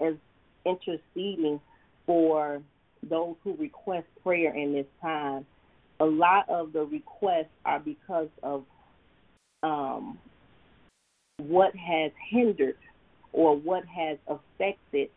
as 0.00 0.14
interceding 0.64 1.60
for 2.06 2.62
those 3.08 3.36
who 3.42 3.56
request 3.56 4.06
prayer 4.22 4.54
in 4.54 4.72
this 4.72 4.86
time. 5.00 5.46
A 6.00 6.04
lot 6.04 6.48
of 6.48 6.72
the 6.72 6.84
requests 6.84 7.52
are 7.64 7.78
because 7.78 8.28
of 8.42 8.64
um, 9.62 10.18
what 11.38 11.74
has 11.76 12.10
hindered 12.30 12.76
or 13.32 13.56
what 13.56 13.84
has 13.86 14.18
affected 14.28 15.10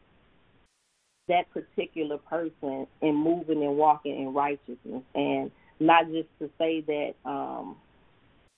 that 1.27 1.45
particular 1.51 2.17
person 2.17 2.87
in 3.01 3.15
moving 3.15 3.63
and 3.63 3.77
walking 3.77 4.21
in 4.21 4.33
righteousness 4.33 5.03
and 5.13 5.51
not 5.79 6.05
just 6.09 6.27
to 6.39 6.49
say 6.57 6.81
that 6.81 7.13
um 7.29 7.75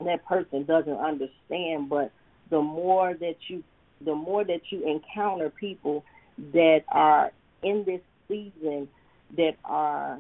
that 0.06 0.24
person 0.26 0.64
doesn't 0.66 0.98
understand 0.98 1.90
but 1.90 2.12
the 2.52 2.62
more 2.62 3.16
that 3.16 3.36
you 3.48 3.64
the 4.06 4.14
more 4.14 4.44
that 4.44 4.62
you 4.70 4.88
encounter 4.88 5.50
people 5.50 6.06
that 6.54 6.82
are 6.90 7.32
in 7.64 7.84
this 7.86 8.02
season 8.30 8.88
that 9.36 9.56
are 9.66 10.20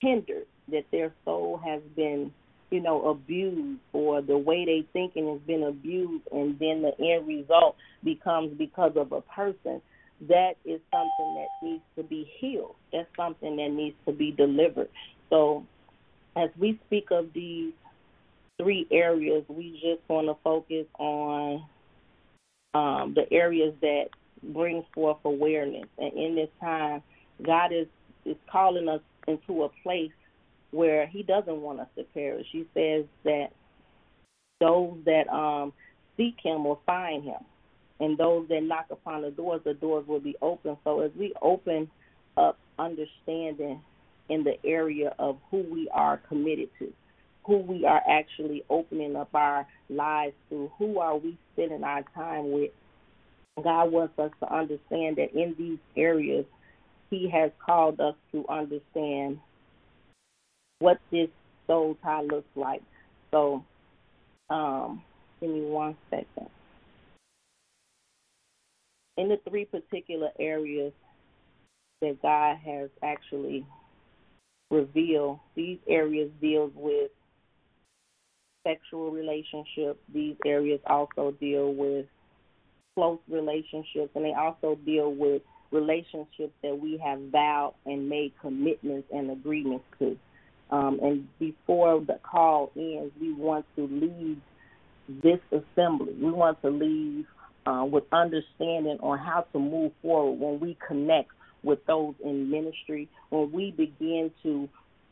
hindered 0.00 0.46
that 0.70 0.84
their 0.90 1.14
soul 1.24 1.60
has 1.64 1.80
been 1.96 2.32
you 2.72 2.80
know, 2.80 3.10
abused 3.10 3.78
or 3.92 4.22
the 4.22 4.36
way 4.36 4.64
they 4.64 4.88
thinking 4.94 5.28
has 5.28 5.40
been 5.46 5.64
abused 5.64 6.26
and 6.32 6.58
then 6.58 6.82
the 6.82 6.92
end 6.98 7.28
result 7.28 7.76
becomes 8.02 8.56
because 8.56 8.92
of 8.96 9.12
a 9.12 9.20
person, 9.20 9.80
that 10.26 10.52
is 10.64 10.80
something 10.90 11.34
that 11.34 11.48
needs 11.62 11.82
to 11.96 12.02
be 12.02 12.30
healed. 12.40 12.74
That's 12.90 13.08
something 13.14 13.56
that 13.56 13.68
needs 13.68 13.94
to 14.06 14.12
be 14.12 14.32
delivered. 14.32 14.88
So 15.28 15.66
as 16.34 16.48
we 16.58 16.80
speak 16.86 17.08
of 17.10 17.26
these 17.34 17.74
three 18.58 18.86
areas, 18.90 19.44
we 19.48 19.72
just 19.72 20.08
want 20.08 20.28
to 20.28 20.36
focus 20.42 20.86
on 20.98 21.66
um, 22.72 23.14
the 23.14 23.30
areas 23.30 23.74
that 23.82 24.04
bring 24.54 24.82
forth 24.94 25.18
awareness. 25.26 25.88
And 25.98 26.12
in 26.14 26.36
this 26.36 26.48
time, 26.58 27.02
God 27.44 27.72
is 27.72 27.86
is 28.24 28.36
calling 28.50 28.88
us 28.88 29.00
into 29.26 29.64
a 29.64 29.68
place 29.82 30.12
where 30.70 31.06
he 31.06 31.22
doesn't 31.22 31.60
want 31.60 31.80
us 31.80 31.88
to 31.96 32.04
perish. 32.04 32.46
He 32.52 32.66
says 32.72 33.04
that 33.24 33.48
those 34.60 34.96
that 35.04 35.28
um, 35.28 35.72
seek 36.16 36.36
him 36.42 36.64
will 36.64 36.80
find 36.86 37.24
him, 37.24 37.40
and 38.00 38.16
those 38.16 38.48
that 38.48 38.62
knock 38.62 38.86
upon 38.90 39.22
the 39.22 39.30
doors, 39.30 39.60
the 39.64 39.74
doors 39.74 40.06
will 40.06 40.20
be 40.20 40.36
open. 40.40 40.76
So 40.84 41.00
as 41.00 41.10
we 41.18 41.34
open 41.42 41.90
up 42.36 42.58
understanding 42.78 43.80
in 44.28 44.44
the 44.44 44.54
area 44.64 45.14
of 45.18 45.36
who 45.50 45.58
we 45.58 45.88
are 45.92 46.18
committed 46.28 46.70
to, 46.78 46.92
who 47.44 47.58
we 47.58 47.84
are 47.84 48.02
actually 48.08 48.64
opening 48.70 49.16
up 49.16 49.34
our 49.34 49.66
lives 49.90 50.34
to, 50.48 50.70
who 50.78 50.98
are 51.00 51.16
we 51.16 51.36
spending 51.52 51.82
our 51.82 52.04
time 52.14 52.52
with, 52.52 52.70
God 53.62 53.92
wants 53.92 54.18
us 54.18 54.30
to 54.40 54.54
understand 54.54 55.16
that 55.16 55.34
in 55.34 55.54
these 55.58 55.78
areas, 55.96 56.46
He 57.12 57.28
has 57.28 57.50
called 57.64 58.00
us 58.00 58.14
to 58.32 58.42
understand 58.48 59.38
what 60.78 60.98
this 61.10 61.28
soul 61.66 61.94
tie 62.02 62.22
looks 62.22 62.48
like. 62.56 62.80
So, 63.30 63.62
um, 64.48 65.02
give 65.38 65.50
me 65.50 65.60
one 65.60 65.94
second. 66.08 66.48
In 69.18 69.28
the 69.28 69.38
three 69.46 69.66
particular 69.66 70.30
areas 70.40 70.94
that 72.00 72.22
God 72.22 72.56
has 72.64 72.88
actually 73.02 73.66
revealed, 74.70 75.38
these 75.54 75.80
areas 75.86 76.30
deal 76.40 76.70
with 76.74 77.10
sexual 78.66 79.10
relationships. 79.10 79.98
These 80.14 80.36
areas 80.46 80.80
also 80.86 81.32
deal 81.38 81.74
with 81.74 82.06
close 82.96 83.18
relationships, 83.28 84.12
and 84.14 84.24
they 84.24 84.32
also 84.32 84.78
deal 84.86 85.12
with 85.12 85.42
relationships 85.72 86.52
that 86.62 86.78
we 86.78 86.98
have 86.98 87.18
vowed 87.32 87.74
and 87.86 88.08
made 88.08 88.32
commitments 88.40 89.08
and 89.12 89.30
agreements 89.30 89.84
to. 89.98 90.16
Um, 90.70 91.00
and 91.02 91.28
before 91.38 92.00
the 92.00 92.18
call 92.22 92.70
ends, 92.76 93.12
we 93.20 93.32
want 93.32 93.66
to 93.76 93.86
leave 93.86 94.38
this 95.22 95.40
assembly. 95.50 96.14
We 96.20 96.30
want 96.30 96.62
to 96.62 96.70
leave 96.70 97.26
uh, 97.66 97.84
with 97.90 98.04
understanding 98.12 98.98
on 99.00 99.18
how 99.18 99.46
to 99.52 99.58
move 99.58 99.92
forward 100.02 100.38
when 100.38 100.60
we 100.60 100.76
connect 100.86 101.30
with 101.62 101.84
those 101.86 102.14
in 102.24 102.50
ministry, 102.50 103.08
when 103.30 103.52
we 103.52 103.70
begin 103.70 104.30
to 104.42 104.68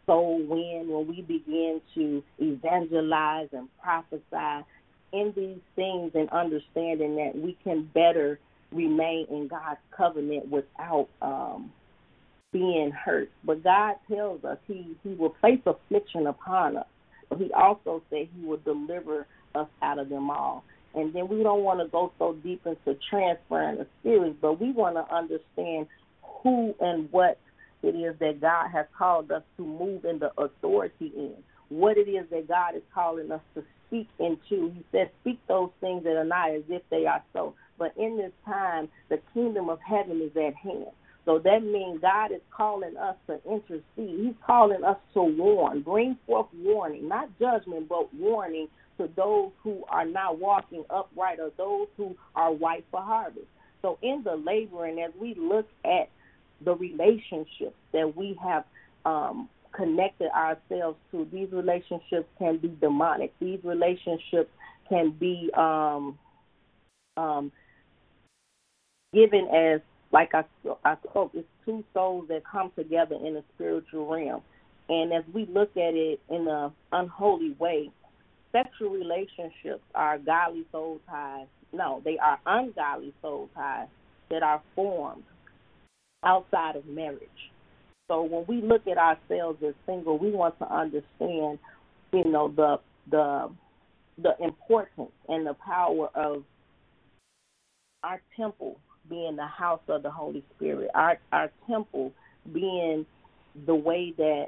soul 0.07 0.43
win, 0.43 0.89
when 0.89 1.07
we 1.07 1.23
begin 1.23 1.81
to 1.95 2.23
evangelize 2.39 3.49
and 3.53 3.69
prophesy 3.83 4.67
in 5.13 5.33
these 5.37 5.61
things 5.77 6.13
and 6.15 6.29
understanding 6.31 7.17
that 7.17 7.33
we 7.37 7.57
can 7.63 7.89
better 7.95 8.39
remain 8.73 9.27
in 9.31 9.49
God's 9.49 9.81
covenant 9.97 10.49
without 10.49 11.09
um, 11.23 11.73
being 12.53 12.91
hurt. 12.91 13.31
But 13.45 13.63
God 13.65 13.97
tells 14.11 14.45
us 14.45 14.59
He 14.67 14.97
He 15.03 15.11
will 15.15 15.31
place 15.31 15.61
affliction 15.67 16.27
upon 16.27 16.77
us. 16.77 16.87
But 17.29 17.39
He 17.39 17.53
also 17.53 18.03
said 18.11 18.29
He 18.37 18.47
will 18.47 18.59
deliver 18.59 19.27
us 19.55 19.69
out 19.83 19.99
of 19.99 20.09
them 20.09 20.31
all. 20.31 20.65
And 20.95 21.13
then 21.15 21.29
we 21.29 21.43
don't 21.43 21.63
want 21.63 21.81
to 21.81 21.87
go 21.87 22.13
so 22.19 22.35
deep 22.43 22.67
into 22.67 22.99
transferring 23.09 23.79
the 23.79 23.87
spirits, 24.01 24.37
but 24.41 24.61
we 24.61 24.73
want 24.73 24.97
to 24.97 25.15
understand 25.15 25.87
who 26.23 26.75
and 26.81 27.11
what 27.13 27.39
it 27.83 27.95
is 27.95 28.19
that 28.19 28.41
God 28.41 28.69
has 28.71 28.87
called 28.97 29.31
us 29.31 29.43
to 29.57 29.65
move 29.65 30.05
in 30.05 30.19
the 30.19 30.33
authority 30.37 31.13
in. 31.17 31.35
What 31.69 31.97
it 31.97 32.09
is 32.09 32.27
that 32.31 32.49
God 32.49 32.75
is 32.77 32.83
calling 32.93 33.31
us 33.31 33.41
to 33.55 33.63
speak 33.87 34.09
into. 34.19 34.73
He 34.75 34.85
says, 34.93 35.09
Speak 35.23 35.39
those 35.47 35.71
things 35.81 36.03
that 36.05 36.17
are 36.17 36.25
not 36.25 36.51
as 36.51 36.63
if 36.69 36.83
they 36.91 37.07
are 37.07 37.23
so. 37.33 37.55
But 37.81 37.95
in 37.97 38.19
this 38.19 38.33
time, 38.45 38.91
the 39.09 39.19
kingdom 39.33 39.71
of 39.71 39.79
heaven 39.81 40.21
is 40.21 40.37
at 40.37 40.55
hand. 40.55 40.93
So 41.25 41.39
that 41.39 41.63
means 41.63 42.01
God 42.03 42.31
is 42.31 42.43
calling 42.55 42.95
us 42.99 43.17
to 43.27 43.41
intercede. 43.51 43.81
He's 43.97 44.35
calling 44.47 44.85
us 44.85 44.99
to 45.15 45.23
warn, 45.23 45.81
bring 45.81 46.19
forth 46.27 46.49
warning, 46.55 47.09
not 47.09 47.31
judgment, 47.39 47.89
but 47.89 48.13
warning 48.15 48.69
to 48.99 49.09
those 49.17 49.51
who 49.63 49.83
are 49.89 50.05
not 50.05 50.39
walking 50.39 50.85
upright 50.91 51.41
or 51.41 51.53
those 51.57 51.89
who 51.97 52.15
are 52.37 52.53
white 52.53 52.85
for 52.91 53.01
harvest. 53.01 53.47
So 53.81 53.99
in 54.03 54.23
the 54.25 54.37
laboring, 54.37 55.01
as 55.01 55.13
we 55.19 55.35
look 55.35 55.67
at 55.87 56.11
the 56.63 56.75
relationships 56.75 57.77
that 57.93 58.15
we 58.15 58.39
have 58.43 58.65
um, 59.07 59.49
connected 59.73 60.29
ourselves 60.33 60.99
to, 61.13 61.27
these 61.33 61.49
relationships 61.51 62.29
can 62.39 62.59
be 62.59 62.77
demonic. 62.79 63.33
These 63.41 63.61
relationships 63.65 64.51
can 64.91 65.13
be 65.19 65.51
um, 65.57 66.19
um, 67.17 67.53
given 69.13 69.49
as 69.55 69.81
like 70.13 70.35
I, 70.35 70.45
I 70.85 70.97
spoke, 71.09 71.33
it's 71.35 71.47
two 71.65 71.85
souls 71.95 72.27
that 72.29 72.43
come 72.51 72.73
together 72.77 73.15
in 73.15 73.37
a 73.37 73.43
spiritual 73.55 74.09
realm. 74.09 74.43
And 74.89 75.13
as 75.13 75.23
we 75.33 75.47
look 75.47 75.71
at 75.77 75.95
it 75.95 76.21
in 76.29 76.49
an 76.49 76.73
unholy 76.91 77.55
way, 77.59 77.91
sexual 78.51 78.91
relationships 78.91 79.85
are 79.95 80.19
godly 80.19 80.65
soul 80.73 81.01
ties. 81.09 81.47
No, 81.73 82.03
they 82.05 82.19
are 82.19 82.41
ungodly 82.45 83.15
soul 83.23 83.49
ties 83.55 83.87
that 84.31 84.43
are 84.43 84.61
formed 84.75 85.23
outside 86.25 86.75
of 86.75 86.87
marriage. 86.87 87.29
So 88.09 88.23
when 88.23 88.45
we 88.49 88.67
look 88.67 88.89
at 88.89 88.99
ourselves 88.99 89.63
as 89.67 89.75
single, 89.87 90.19
we 90.19 90.33
want 90.33 90.59
to 90.59 90.75
understand, 90.75 91.61
you 92.13 92.25
know, 92.25 92.53
the 92.57 92.81
the 93.09 93.49
the 94.21 94.33
importance 94.45 95.13
and 95.29 95.47
the 95.47 95.55
power 95.55 96.09
of 96.17 96.43
our 98.03 98.21
temple 98.37 98.77
being 99.11 99.37
the 99.37 99.47
house 99.47 99.83
of 99.89 100.03
the 100.03 100.11
Holy 100.11 100.45
Spirit, 100.57 100.91
our 100.95 101.19
our 101.33 101.51
temple 101.69 102.13
being 102.53 103.05
the 103.67 103.75
way 103.75 104.15
that 104.17 104.47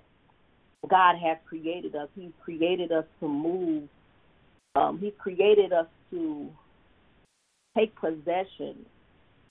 God 0.88 1.16
has 1.18 1.36
created 1.46 1.94
us. 1.94 2.08
He's 2.14 2.32
created 2.42 2.92
us 2.92 3.04
to 3.20 3.28
move. 3.28 3.88
Um, 4.74 4.98
he 4.98 5.10
created 5.10 5.72
us 5.72 5.86
to 6.10 6.48
take 7.76 7.94
possession 7.96 8.86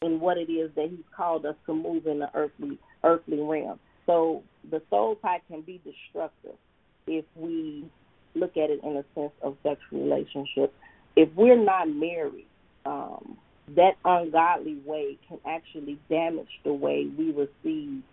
in 0.02 0.20
what 0.20 0.38
it 0.38 0.52
is 0.52 0.72
that 0.76 0.90
He's 0.90 1.06
called 1.16 1.46
us 1.46 1.56
to 1.68 1.74
move 1.74 2.08
in 2.08 2.20
the 2.20 2.30
earthly 2.34 2.80
earthly 3.04 3.40
realm. 3.40 3.80
So 4.06 4.44
the 4.70 4.82
soul 4.90 5.18
tie 5.22 5.42
can 5.48 5.62
be 5.62 5.80
destructive 5.84 6.56
if 7.08 7.26
we 7.36 7.86
look 8.36 8.58
at 8.58 8.70
it 8.70 8.80
in 8.84 8.98
a 8.98 9.04
sense 9.16 9.34
of 9.42 9.58
sexual 9.64 10.04
relationship. 10.04 10.74
If 11.16 11.30
we're 11.36 11.62
not 11.62 11.90
married, 11.90 12.48
um, 12.86 13.38
that 13.76 13.94
ungodly 14.04 14.80
way 14.86 15.18
can 15.28 15.40
actually 15.46 16.00
damage 16.10 16.50
the 16.64 16.74
way 16.74 17.10
we 17.18 17.32
receive 17.32 18.04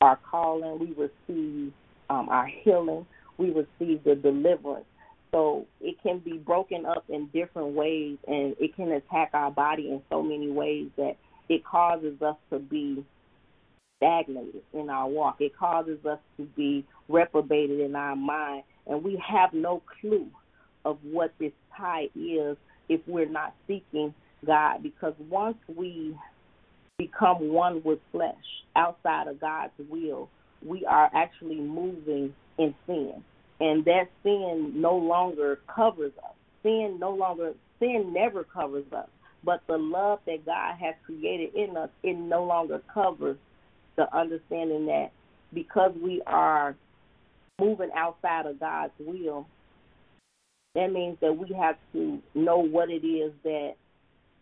our 0.00 0.18
calling, 0.30 0.78
we 0.78 0.88
receive 0.88 1.72
um, 2.10 2.28
our 2.28 2.46
healing, 2.46 3.06
we 3.38 3.48
receive 3.50 4.02
the 4.04 4.14
deliverance. 4.14 4.84
So 5.30 5.66
it 5.80 5.96
can 6.02 6.18
be 6.18 6.36
broken 6.36 6.84
up 6.84 7.04
in 7.08 7.28
different 7.32 7.74
ways, 7.74 8.18
and 8.26 8.54
it 8.60 8.76
can 8.76 8.92
attack 8.92 9.30
our 9.32 9.50
body 9.50 9.88
in 9.88 10.02
so 10.10 10.22
many 10.22 10.50
ways 10.50 10.88
that 10.98 11.16
it 11.48 11.64
causes 11.64 12.20
us 12.20 12.36
to 12.50 12.58
be 12.58 13.04
stagnated 13.96 14.62
in 14.74 14.90
our 14.90 15.08
walk. 15.08 15.36
It 15.40 15.56
causes 15.56 16.04
us 16.04 16.18
to 16.36 16.44
be 16.44 16.84
reprobated 17.08 17.80
in 17.80 17.96
our 17.96 18.16
mind, 18.16 18.64
and 18.86 19.02
we 19.02 19.22
have 19.26 19.54
no 19.54 19.80
clue 20.00 20.26
of 20.84 20.98
what 21.02 21.32
this 21.38 21.52
tie 21.76 22.08
is 22.14 22.56
if 22.88 23.00
we're 23.06 23.28
not 23.28 23.54
seeking 23.66 24.12
God 24.44 24.82
because 24.82 25.14
once 25.28 25.56
we 25.74 26.16
become 26.98 27.52
one 27.52 27.82
with 27.84 27.98
flesh 28.10 28.34
outside 28.76 29.28
of 29.28 29.40
God's 29.40 29.72
will, 29.88 30.28
we 30.64 30.84
are 30.86 31.10
actually 31.14 31.60
moving 31.60 32.34
in 32.58 32.74
sin. 32.86 33.22
And 33.60 33.84
that 33.84 34.04
sin 34.22 34.72
no 34.76 34.96
longer 34.96 35.60
covers 35.74 36.12
us. 36.24 36.34
Sin 36.62 36.98
no 37.00 37.12
longer 37.12 37.54
sin 37.78 38.12
never 38.12 38.44
covers 38.44 38.84
us. 38.92 39.08
But 39.44 39.62
the 39.66 39.76
love 39.76 40.20
that 40.26 40.46
God 40.46 40.76
has 40.80 40.94
created 41.04 41.54
in 41.54 41.76
us, 41.76 41.90
it 42.02 42.16
no 42.16 42.44
longer 42.44 42.80
covers 42.92 43.36
the 43.96 44.14
understanding 44.16 44.86
that 44.86 45.10
because 45.52 45.92
we 46.02 46.22
are 46.26 46.76
moving 47.60 47.90
outside 47.96 48.46
of 48.46 48.58
God's 48.60 48.92
will, 49.00 49.46
that 50.74 50.92
means 50.92 51.18
that 51.20 51.36
we 51.36 51.54
have 51.54 51.76
to 51.92 52.20
know 52.34 52.58
what 52.58 52.88
it 52.90 53.06
is 53.06 53.32
that 53.44 53.74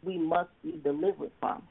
we 0.02 0.18
must 0.18 0.50
be 0.62 0.80
delivered 0.82 1.30
from. 1.40 1.62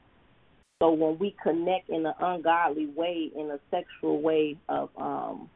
So 0.82 0.92
when 0.92 1.18
we 1.18 1.36
connect 1.42 1.90
in 1.90 2.06
an 2.06 2.14
ungodly 2.20 2.86
way, 2.86 3.30
in 3.36 3.50
a 3.50 3.58
sexual 3.70 4.20
way 4.22 4.56
of 4.68 4.88
um, 4.96 5.50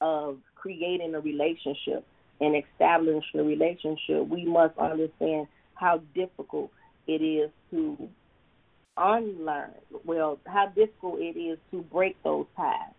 of 0.00 0.38
creating 0.54 1.14
a 1.14 1.20
relationship 1.20 2.04
and 2.40 2.56
establishing 2.56 3.40
a 3.40 3.42
relationship, 3.42 4.28
we 4.28 4.44
must 4.44 4.76
understand 4.78 5.46
how 5.74 6.02
difficult 6.14 6.70
it 7.06 7.22
is 7.22 7.50
to 7.70 8.08
unlearn. 8.96 9.70
Well, 10.04 10.38
how 10.46 10.66
difficult 10.66 11.20
it 11.20 11.38
is 11.38 11.58
to 11.70 11.82
break 11.82 12.22
those 12.22 12.46
ties. 12.56 12.92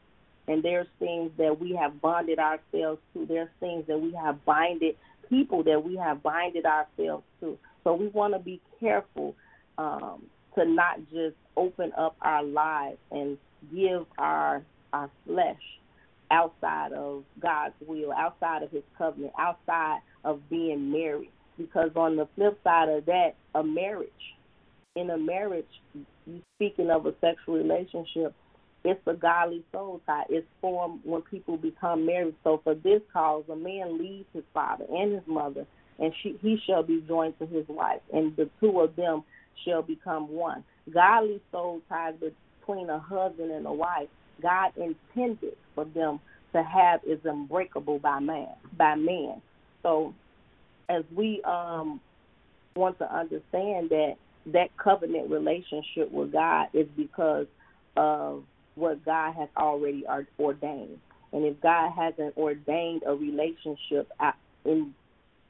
And 0.47 0.63
there's 0.63 0.87
things 0.99 1.31
that 1.37 1.59
we 1.59 1.75
have 1.75 2.01
bonded 2.01 2.39
ourselves 2.39 2.99
to. 3.13 3.25
There's 3.25 3.49
things 3.59 3.85
that 3.87 3.99
we 3.99 4.13
have 4.13 4.43
binded 4.43 4.95
people 5.29 5.63
that 5.63 5.83
we 5.83 5.95
have 5.95 6.21
binded 6.21 6.65
ourselves 6.65 7.23
to. 7.39 7.57
So 7.83 7.93
we 7.93 8.07
want 8.07 8.33
to 8.33 8.39
be 8.39 8.61
careful 8.79 9.35
um, 9.77 10.23
to 10.55 10.65
not 10.65 10.99
just 11.11 11.35
open 11.57 11.91
up 11.97 12.15
our 12.21 12.43
lives 12.43 12.97
and 13.11 13.37
give 13.73 14.05
our 14.17 14.63
our 14.91 15.09
flesh 15.25 15.61
outside 16.29 16.93
of 16.93 17.23
God's 17.41 17.73
will, 17.85 18.11
outside 18.11 18.63
of 18.63 18.71
His 18.71 18.83
covenant, 18.97 19.33
outside 19.39 19.99
of 20.23 20.47
being 20.49 20.91
married. 20.91 21.31
Because 21.57 21.91
on 21.95 22.15
the 22.15 22.27
flip 22.35 22.59
side 22.63 22.89
of 22.89 23.05
that, 23.05 23.35
a 23.53 23.63
marriage, 23.63 24.09
in 24.95 25.09
a 25.09 25.17
marriage, 25.17 25.65
you 26.25 26.41
speaking 26.55 26.89
of 26.89 27.05
a 27.05 27.13
sexual 27.21 27.55
relationship, 27.55 28.33
it's 28.83 29.01
a 29.07 29.13
godly 29.13 29.63
soul 29.71 30.01
tie. 30.05 30.25
It's 30.29 30.47
formed 30.61 31.01
when 31.03 31.21
people 31.21 31.57
become 31.57 32.05
married. 32.05 32.35
So 32.43 32.59
for 32.63 32.75
this 32.75 33.01
cause, 33.11 33.43
a 33.49 33.55
man 33.55 33.97
leaves 33.99 34.27
his 34.33 34.43
father 34.53 34.85
and 34.89 35.13
his 35.13 35.23
mother 35.25 35.65
and 35.99 36.13
she, 36.21 36.37
he 36.41 36.57
shall 36.65 36.83
be 36.83 37.03
joined 37.07 37.37
to 37.39 37.45
his 37.45 37.65
wife, 37.67 38.01
and 38.11 38.35
the 38.35 38.49
two 38.59 38.79
of 38.79 38.95
them 38.95 39.23
shall 39.65 39.81
become 39.81 40.29
one. 40.29 40.63
Godly 40.91 41.41
soul 41.51 41.81
ties 41.89 42.15
between 42.19 42.89
a 42.89 42.99
husband 42.99 43.51
and 43.51 43.65
a 43.65 43.73
wife, 43.73 44.07
God 44.41 44.71
intended 44.75 45.55
for 45.75 45.85
them 45.85 46.19
to 46.53 46.63
have 46.63 47.01
is 47.05 47.19
unbreakable 47.23 47.99
by 47.99 48.19
man, 48.19 48.49
by 48.77 48.95
man. 48.95 49.41
So, 49.81 50.13
as 50.89 51.03
we 51.15 51.41
um, 51.43 51.99
want 52.75 52.97
to 52.99 53.15
understand 53.15 53.89
that 53.89 54.15
that 54.47 54.75
covenant 54.77 55.29
relationship 55.29 56.11
with 56.11 56.31
God 56.31 56.67
is 56.73 56.87
because 56.97 57.47
of 57.95 58.43
what 58.75 59.03
God 59.05 59.33
has 59.35 59.49
already 59.55 60.03
ordained. 60.39 60.99
And 61.31 61.45
if 61.45 61.59
God 61.61 61.91
hasn't 61.91 62.37
ordained 62.37 63.03
a 63.07 63.15
relationship 63.15 64.11
in 64.65 64.93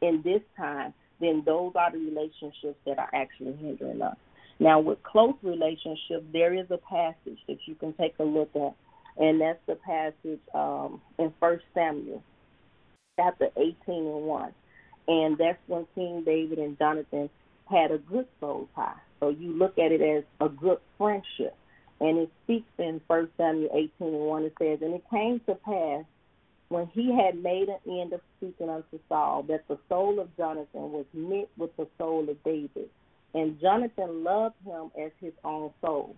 in 0.03 0.21
this 0.23 0.41
time, 0.57 0.93
then 1.19 1.43
those 1.45 1.71
are 1.75 1.91
the 1.91 1.97
relationships 1.97 2.77
that 2.85 2.99
are 2.99 3.09
actually 3.13 3.55
hindering 3.55 4.01
us. 4.01 4.17
Now, 4.59 4.79
with 4.79 5.01
close 5.03 5.35
relationships, 5.41 6.25
there 6.31 6.53
is 6.53 6.67
a 6.69 6.77
passage 6.77 7.39
that 7.47 7.57
you 7.65 7.75
can 7.75 7.93
take 7.93 8.15
a 8.19 8.23
look 8.23 8.49
at, 8.55 8.75
and 9.17 9.39
that's 9.41 9.59
the 9.65 9.75
passage 9.75 10.39
um, 10.53 11.01
in 11.17 11.33
First 11.39 11.63
Samuel, 11.73 12.21
chapter 13.17 13.47
18 13.57 13.73
and 13.87 14.25
1. 14.25 14.53
And 15.07 15.37
that's 15.37 15.59
when 15.67 15.87
King 15.95 16.23
David 16.25 16.59
and 16.59 16.77
Jonathan 16.77 17.29
had 17.69 17.91
a 17.91 17.97
good 17.97 18.27
soul 18.39 18.67
tie. 18.75 18.93
So 19.19 19.29
you 19.29 19.53
look 19.53 19.77
at 19.77 19.91
it 19.91 20.01
as 20.01 20.23
a 20.39 20.49
good 20.49 20.79
friendship. 20.97 21.55
And 21.99 22.17
it 22.17 22.31
speaks 22.43 22.69
in 22.77 23.01
First 23.07 23.31
Samuel 23.37 23.69
18 23.73 23.91
and 23.99 24.25
1. 24.25 24.43
It 24.43 24.53
says, 24.59 24.79
And 24.81 24.93
it 24.95 25.03
came 25.09 25.39
to 25.45 25.55
pass 25.55 26.05
when 26.69 26.88
he 26.88 27.15
had 27.15 27.41
made 27.41 27.67
an 27.69 27.80
end 27.99 28.13
of 28.13 28.21
speaking 28.38 28.69
unto 28.69 28.99
Saul, 29.10 29.43
that 29.43 29.67
the 29.67 29.78
soul 29.89 30.19
of 30.19 30.36
Jonathan 30.38 30.91
was 30.91 31.06
knit 31.13 31.49
with 31.58 31.76
the 31.78 31.88
soul 31.97 32.28
of 32.30 32.43
David, 32.43 32.89
and 33.34 33.60
Jonathan 33.60 34.23
loved 34.23 34.56
him 34.65 34.91
as 34.99 35.12
his 35.19 35.34
own 35.43 35.71
soul. 35.82 36.15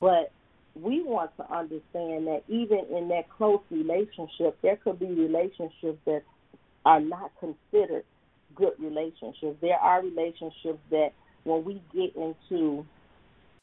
But 0.00 0.32
we 0.74 1.02
want 1.02 1.36
to 1.36 1.52
understand 1.52 2.26
that 2.26 2.42
even 2.48 2.86
in 2.94 3.08
that 3.08 3.28
close 3.36 3.60
relationship, 3.70 4.58
there 4.62 4.76
could 4.76 4.98
be 4.98 5.06
relationships 5.06 5.98
that 6.06 6.22
are 6.84 7.00
not 7.00 7.32
considered 7.40 8.04
good 8.54 8.72
relationships. 8.78 9.56
There 9.60 9.78
are 9.78 10.02
relationships 10.02 10.78
that 10.90 11.12
when 11.44 11.64
we 11.64 11.82
get 11.92 12.14
into 12.16 12.84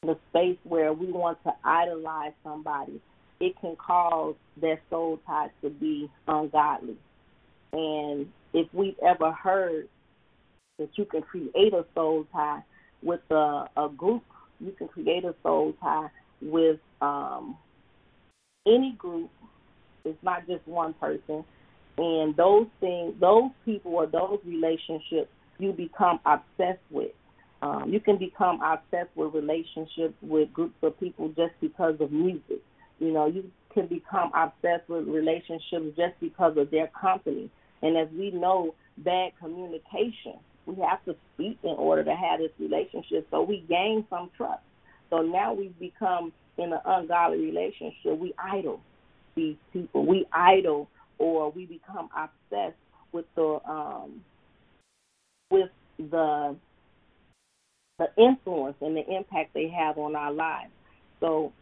the 0.02 0.16
space 0.30 0.58
where 0.64 0.92
we 0.92 1.10
want 1.10 1.42
to 1.44 1.52
idolize 1.64 2.32
somebody, 2.44 3.00
it 3.40 3.54
can 3.60 3.76
cause 3.76 4.34
their 4.60 4.80
soul 4.90 5.20
ties 5.26 5.50
to 5.62 5.70
be 5.70 6.10
ungodly. 6.26 6.96
And 7.72 8.26
if 8.52 8.66
we've 8.72 8.98
ever 9.06 9.32
heard 9.32 9.88
that 10.78 10.90
you 10.96 11.04
can 11.04 11.22
create 11.22 11.72
a 11.72 11.84
soul 11.94 12.26
tie 12.32 12.62
with 13.02 13.20
a, 13.30 13.68
a 13.76 13.88
group 13.96 14.22
you 14.60 14.72
can 14.72 14.88
create 14.88 15.24
a 15.24 15.34
soul 15.42 15.74
tie 15.80 16.08
with 16.42 16.78
um, 17.00 17.56
any 18.66 18.94
group. 18.98 19.30
It's 20.04 20.22
not 20.22 20.46
just 20.46 20.66
one 20.66 20.94
person. 20.94 21.44
And 21.96 22.36
those 22.36 22.66
things, 22.80 23.14
those 23.20 23.50
people 23.64 23.92
or 23.92 24.06
those 24.06 24.38
relationships, 24.44 25.30
you 25.58 25.72
become 25.72 26.20
obsessed 26.24 26.82
with. 26.90 27.12
Um, 27.60 27.86
you 27.88 27.98
can 27.98 28.18
become 28.18 28.60
obsessed 28.62 29.10
with 29.16 29.34
relationships 29.34 30.14
with 30.22 30.52
groups 30.52 30.76
of 30.82 30.98
people 31.00 31.28
just 31.30 31.54
because 31.60 31.96
of 32.00 32.12
music. 32.12 32.62
You 32.98 33.12
know, 33.12 33.26
you 33.26 33.50
can 33.72 33.86
become 33.86 34.32
obsessed 34.34 34.88
with 34.88 35.06
relationships 35.06 35.96
just 35.96 36.18
because 36.20 36.56
of 36.56 36.70
their 36.70 36.88
company. 36.88 37.50
And 37.82 37.96
as 37.96 38.08
we 38.12 38.30
know, 38.30 38.74
bad 38.98 39.32
communication, 39.38 40.34
we 40.66 40.76
have 40.76 41.04
to 41.04 41.14
speak 41.34 41.58
in 41.62 41.70
order 41.70 42.04
to 42.04 42.14
have 42.14 42.40
this 42.40 42.50
relationship. 42.58 43.26
So 43.30 43.42
we 43.42 43.64
gain 43.68 44.04
some 44.10 44.30
trust. 44.36 44.62
So 45.10 45.22
now 45.22 45.54
we've 45.54 45.78
become 45.78 46.32
in 46.58 46.72
an 46.72 46.80
ungodly 46.84 47.38
relationship. 47.38 48.18
We 48.18 48.34
idle 48.38 48.80
these 49.34 49.56
people. 49.72 50.04
We 50.04 50.26
idle 50.32 50.88
or 51.18 51.50
we 51.50 51.66
become 51.66 52.08
obsessed 52.16 52.76
with 53.12 53.24
the 53.34 53.60
um, 53.68 54.22
with 55.50 55.70
the 55.98 56.56
the 57.98 58.08
influence 58.16 58.76
and 58.80 58.96
the 58.96 59.08
impact 59.08 59.54
they 59.54 59.68
have 59.68 59.98
on 59.98 60.14
our 60.14 60.32
lives. 60.32 60.70
So 61.20 61.52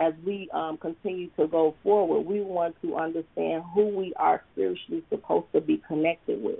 as 0.00 0.12
we 0.24 0.48
um, 0.52 0.76
continue 0.76 1.30
to 1.38 1.46
go 1.46 1.74
forward, 1.82 2.22
we 2.22 2.40
want 2.40 2.74
to 2.82 2.96
understand 2.96 3.62
who 3.74 3.88
we 3.88 4.12
are 4.16 4.42
spiritually 4.52 5.04
supposed 5.08 5.46
to 5.52 5.60
be 5.60 5.80
connected 5.86 6.42
with. 6.42 6.58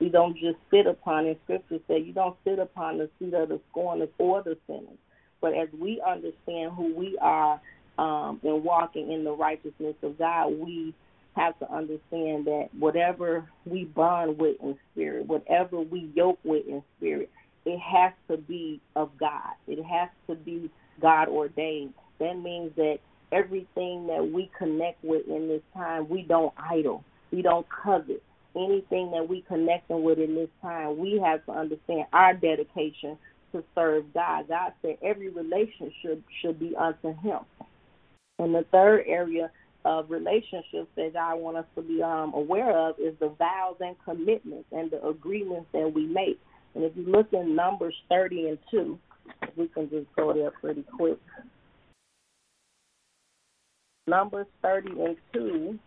We 0.00 0.08
don't 0.10 0.36
just 0.36 0.58
sit 0.70 0.86
upon, 0.86 1.26
and 1.26 1.36
Scripture 1.44 1.78
says, 1.88 2.02
you 2.04 2.12
don't 2.12 2.36
sit 2.44 2.58
upon 2.58 2.98
the 2.98 3.08
seat 3.18 3.32
of 3.32 3.48
the 3.48 3.60
scorners 3.70 4.10
or 4.18 4.42
the 4.42 4.58
sinners. 4.66 4.98
But 5.40 5.54
as 5.54 5.68
we 5.78 6.02
understand 6.06 6.72
who 6.72 6.94
we 6.94 7.16
are 7.20 7.60
um, 7.96 8.40
and 8.42 8.62
walking 8.62 9.12
in 9.12 9.24
the 9.24 9.32
righteousness 9.32 9.94
of 10.02 10.18
God, 10.18 10.48
we 10.48 10.94
have 11.36 11.58
to 11.60 11.72
understand 11.72 12.46
that 12.46 12.68
whatever 12.78 13.48
we 13.64 13.84
bond 13.84 14.38
with 14.38 14.56
in 14.62 14.76
spirit, 14.92 15.26
whatever 15.26 15.80
we 15.80 16.10
yoke 16.14 16.38
with 16.44 16.66
in 16.66 16.82
spirit, 16.98 17.30
it 17.64 17.78
has 17.78 18.12
to 18.28 18.36
be 18.36 18.80
of 18.94 19.10
God. 19.18 19.54
It 19.66 19.82
has 19.84 20.10
to 20.28 20.34
be 20.34 20.70
God 21.00 21.28
ordained. 21.28 21.94
That 22.20 22.34
means 22.38 22.72
that 22.76 22.98
everything 23.32 24.06
that 24.06 24.30
we 24.32 24.50
connect 24.56 25.02
with 25.04 25.26
in 25.28 25.48
this 25.48 25.62
time, 25.74 26.08
we 26.08 26.22
don't 26.22 26.54
idle. 26.58 27.04
We 27.32 27.42
don't 27.42 27.66
covet. 27.68 28.22
Anything 28.56 29.10
that 29.10 29.28
we 29.28 29.42
connecting 29.48 30.04
with 30.04 30.18
in 30.18 30.34
this 30.34 30.48
time, 30.62 30.98
we 30.98 31.20
have 31.24 31.44
to 31.46 31.52
understand 31.52 32.04
our 32.12 32.34
dedication 32.34 33.18
to 33.52 33.64
serve 33.74 34.12
God. 34.14 34.48
God 34.48 34.72
said 34.82 34.98
every 35.02 35.28
relationship 35.28 36.22
should 36.40 36.60
be 36.60 36.74
unto 36.76 37.14
Him. 37.20 37.40
And 38.38 38.54
the 38.54 38.64
third 38.70 39.04
area 39.06 39.50
of 39.84 40.10
relationships 40.10 40.88
that 40.96 41.12
God 41.12 41.36
wants 41.36 41.60
us 41.60 41.66
to 41.76 41.82
be 41.82 42.02
um, 42.02 42.32
aware 42.34 42.76
of 42.76 42.98
is 42.98 43.14
the 43.20 43.28
vows 43.28 43.76
and 43.80 43.96
commitments 44.04 44.66
and 44.72 44.90
the 44.90 45.04
agreements 45.06 45.66
that 45.72 45.92
we 45.92 46.06
make. 46.06 46.40
And 46.74 46.84
if 46.84 46.96
you 46.96 47.04
look 47.04 47.32
in 47.32 47.54
Numbers 47.54 47.94
30 48.08 48.48
and 48.48 48.58
2, 48.70 48.98
we 49.56 49.68
can 49.68 49.88
just 49.90 50.06
go 50.16 50.32
there 50.32 50.50
pretty 50.50 50.84
quick. 50.96 51.18
Numbers 54.06 54.46
30 54.62 54.90
and 54.90 55.16
2, 55.32 55.78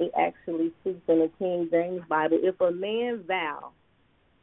it 0.00 0.12
actually 0.18 0.72
speaks 0.80 1.00
in 1.08 1.18
the 1.18 1.30
King 1.38 1.68
James 1.70 2.02
Bible. 2.08 2.38
If 2.42 2.60
a 2.60 2.70
man 2.70 3.24
vow 3.26 3.72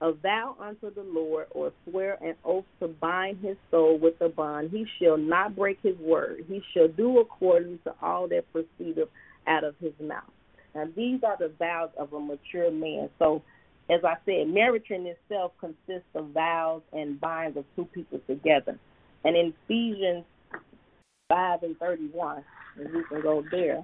a 0.02 0.12
vow 0.12 0.56
unto 0.60 0.94
the 0.94 1.04
Lord, 1.04 1.48
or 1.52 1.72
swear 1.88 2.18
an 2.22 2.36
oath 2.44 2.66
to 2.80 2.88
bind 2.88 3.40
his 3.42 3.56
soul 3.72 3.98
with 3.98 4.20
a 4.22 4.30
bond, 4.30 4.70
he 4.72 4.86
shall 5.00 5.18
not 5.18 5.56
break 5.56 5.80
his 5.82 5.98
word. 5.98 6.46
He 6.48 6.62
shall 6.74 6.90
do 6.90 7.20
according 7.20 7.80
to 7.86 7.94
all 8.02 8.28
that 8.28 8.44
proceedeth 8.52 9.10
out 9.48 9.64
of 9.64 9.76
his 9.80 9.94
mouth. 10.02 10.24
Now, 10.74 10.86
these 10.96 11.22
are 11.24 11.38
the 11.40 11.52
vows 11.58 11.92
of 11.98 12.12
a 12.12 12.20
mature 12.20 12.72
man. 12.72 13.10
So, 13.20 13.42
as 13.90 14.02
I 14.04 14.16
said, 14.26 14.48
marriage 14.48 14.90
in 14.90 15.06
itself 15.06 15.54
consists 15.60 16.10
of 16.14 16.30
vows 16.34 16.82
and 16.92 17.20
binds 17.22 17.56
of 17.58 17.64
two 17.76 17.86
people 17.86 18.20
together. 18.28 18.78
And 19.24 19.38
in 19.38 19.54
Ephesians 19.64 20.26
5 21.30 21.64
and 21.64 21.78
31, 21.78 22.44
and 22.78 22.94
we 22.94 23.04
can 23.10 23.22
go 23.22 23.44
there, 23.52 23.84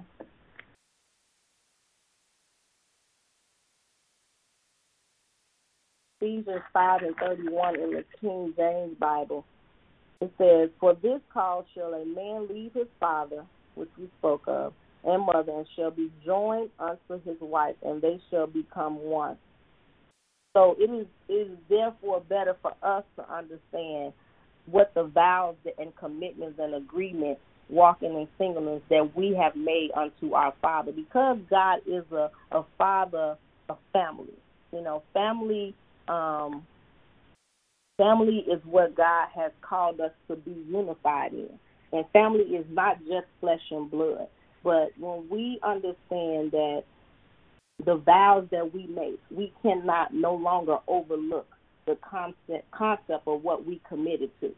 Ephesians 6.22 6.62
5 6.72 7.02
and 7.02 7.16
31 7.16 7.80
in 7.80 7.90
the 7.90 8.04
King 8.20 8.54
James 8.56 8.96
Bible. 9.00 9.44
It 10.20 10.32
says, 10.38 10.70
For 10.78 10.94
this 11.02 11.20
cause 11.34 11.64
shall 11.74 11.94
a 11.94 12.04
man 12.04 12.46
leave 12.48 12.72
his 12.74 12.86
father, 13.00 13.44
which 13.74 13.88
we 13.98 14.08
spoke 14.20 14.44
of, 14.46 14.72
and 15.04 15.26
mother, 15.26 15.50
and 15.50 15.66
shall 15.74 15.90
be 15.90 16.12
joined 16.24 16.70
unto 16.78 17.20
his 17.24 17.36
wife, 17.40 17.74
and 17.84 18.00
they 18.00 18.20
shall 18.30 18.46
become 18.46 19.02
one. 19.02 19.36
So 20.56 20.76
it 20.78 20.90
is, 20.90 21.06
it 21.28 21.50
is 21.50 21.58
therefore 21.68 22.20
better 22.28 22.56
for 22.62 22.74
us 22.84 23.02
to 23.16 23.34
understand 23.34 24.12
what 24.66 24.92
the 24.94 25.04
vows 25.04 25.56
and 25.78 25.94
commitments 25.96 26.58
and 26.58 26.74
agreements 26.74 27.40
walking 27.68 28.10
in 28.10 28.28
singleness 28.38 28.82
that 28.90 29.16
we 29.16 29.34
have 29.34 29.56
made 29.56 29.90
unto 29.96 30.34
our 30.34 30.54
Father. 30.60 30.92
Because 30.92 31.38
God 31.48 31.80
is 31.86 32.04
a, 32.12 32.30
a 32.52 32.64
father 32.78 33.36
of 33.68 33.78
family. 33.92 34.34
You 34.72 34.82
know, 34.82 35.02
family 35.12 35.74
um, 36.08 36.66
family 37.96 38.44
is 38.50 38.60
what 38.64 38.96
God 38.96 39.28
has 39.34 39.52
called 39.60 40.00
us 40.00 40.12
to 40.28 40.36
be 40.36 40.56
unified 40.68 41.32
in. 41.32 41.50
And 41.92 42.04
family 42.12 42.44
is 42.44 42.66
not 42.70 42.98
just 43.00 43.26
flesh 43.40 43.60
and 43.70 43.90
blood. 43.90 44.28
But 44.64 44.92
when 44.98 45.28
we 45.28 45.58
understand 45.62 46.52
that 46.52 46.84
the 47.84 47.96
vows 47.96 48.46
that 48.50 48.72
we 48.72 48.86
make, 48.86 49.20
we 49.30 49.52
cannot 49.62 50.14
no 50.14 50.34
longer 50.34 50.78
overlook 50.86 51.46
the 51.86 51.96
concept 52.08 52.70
concept 52.70 53.26
of 53.26 53.42
what 53.42 53.66
we 53.66 53.80
committed 53.88 54.30
to, 54.40 54.52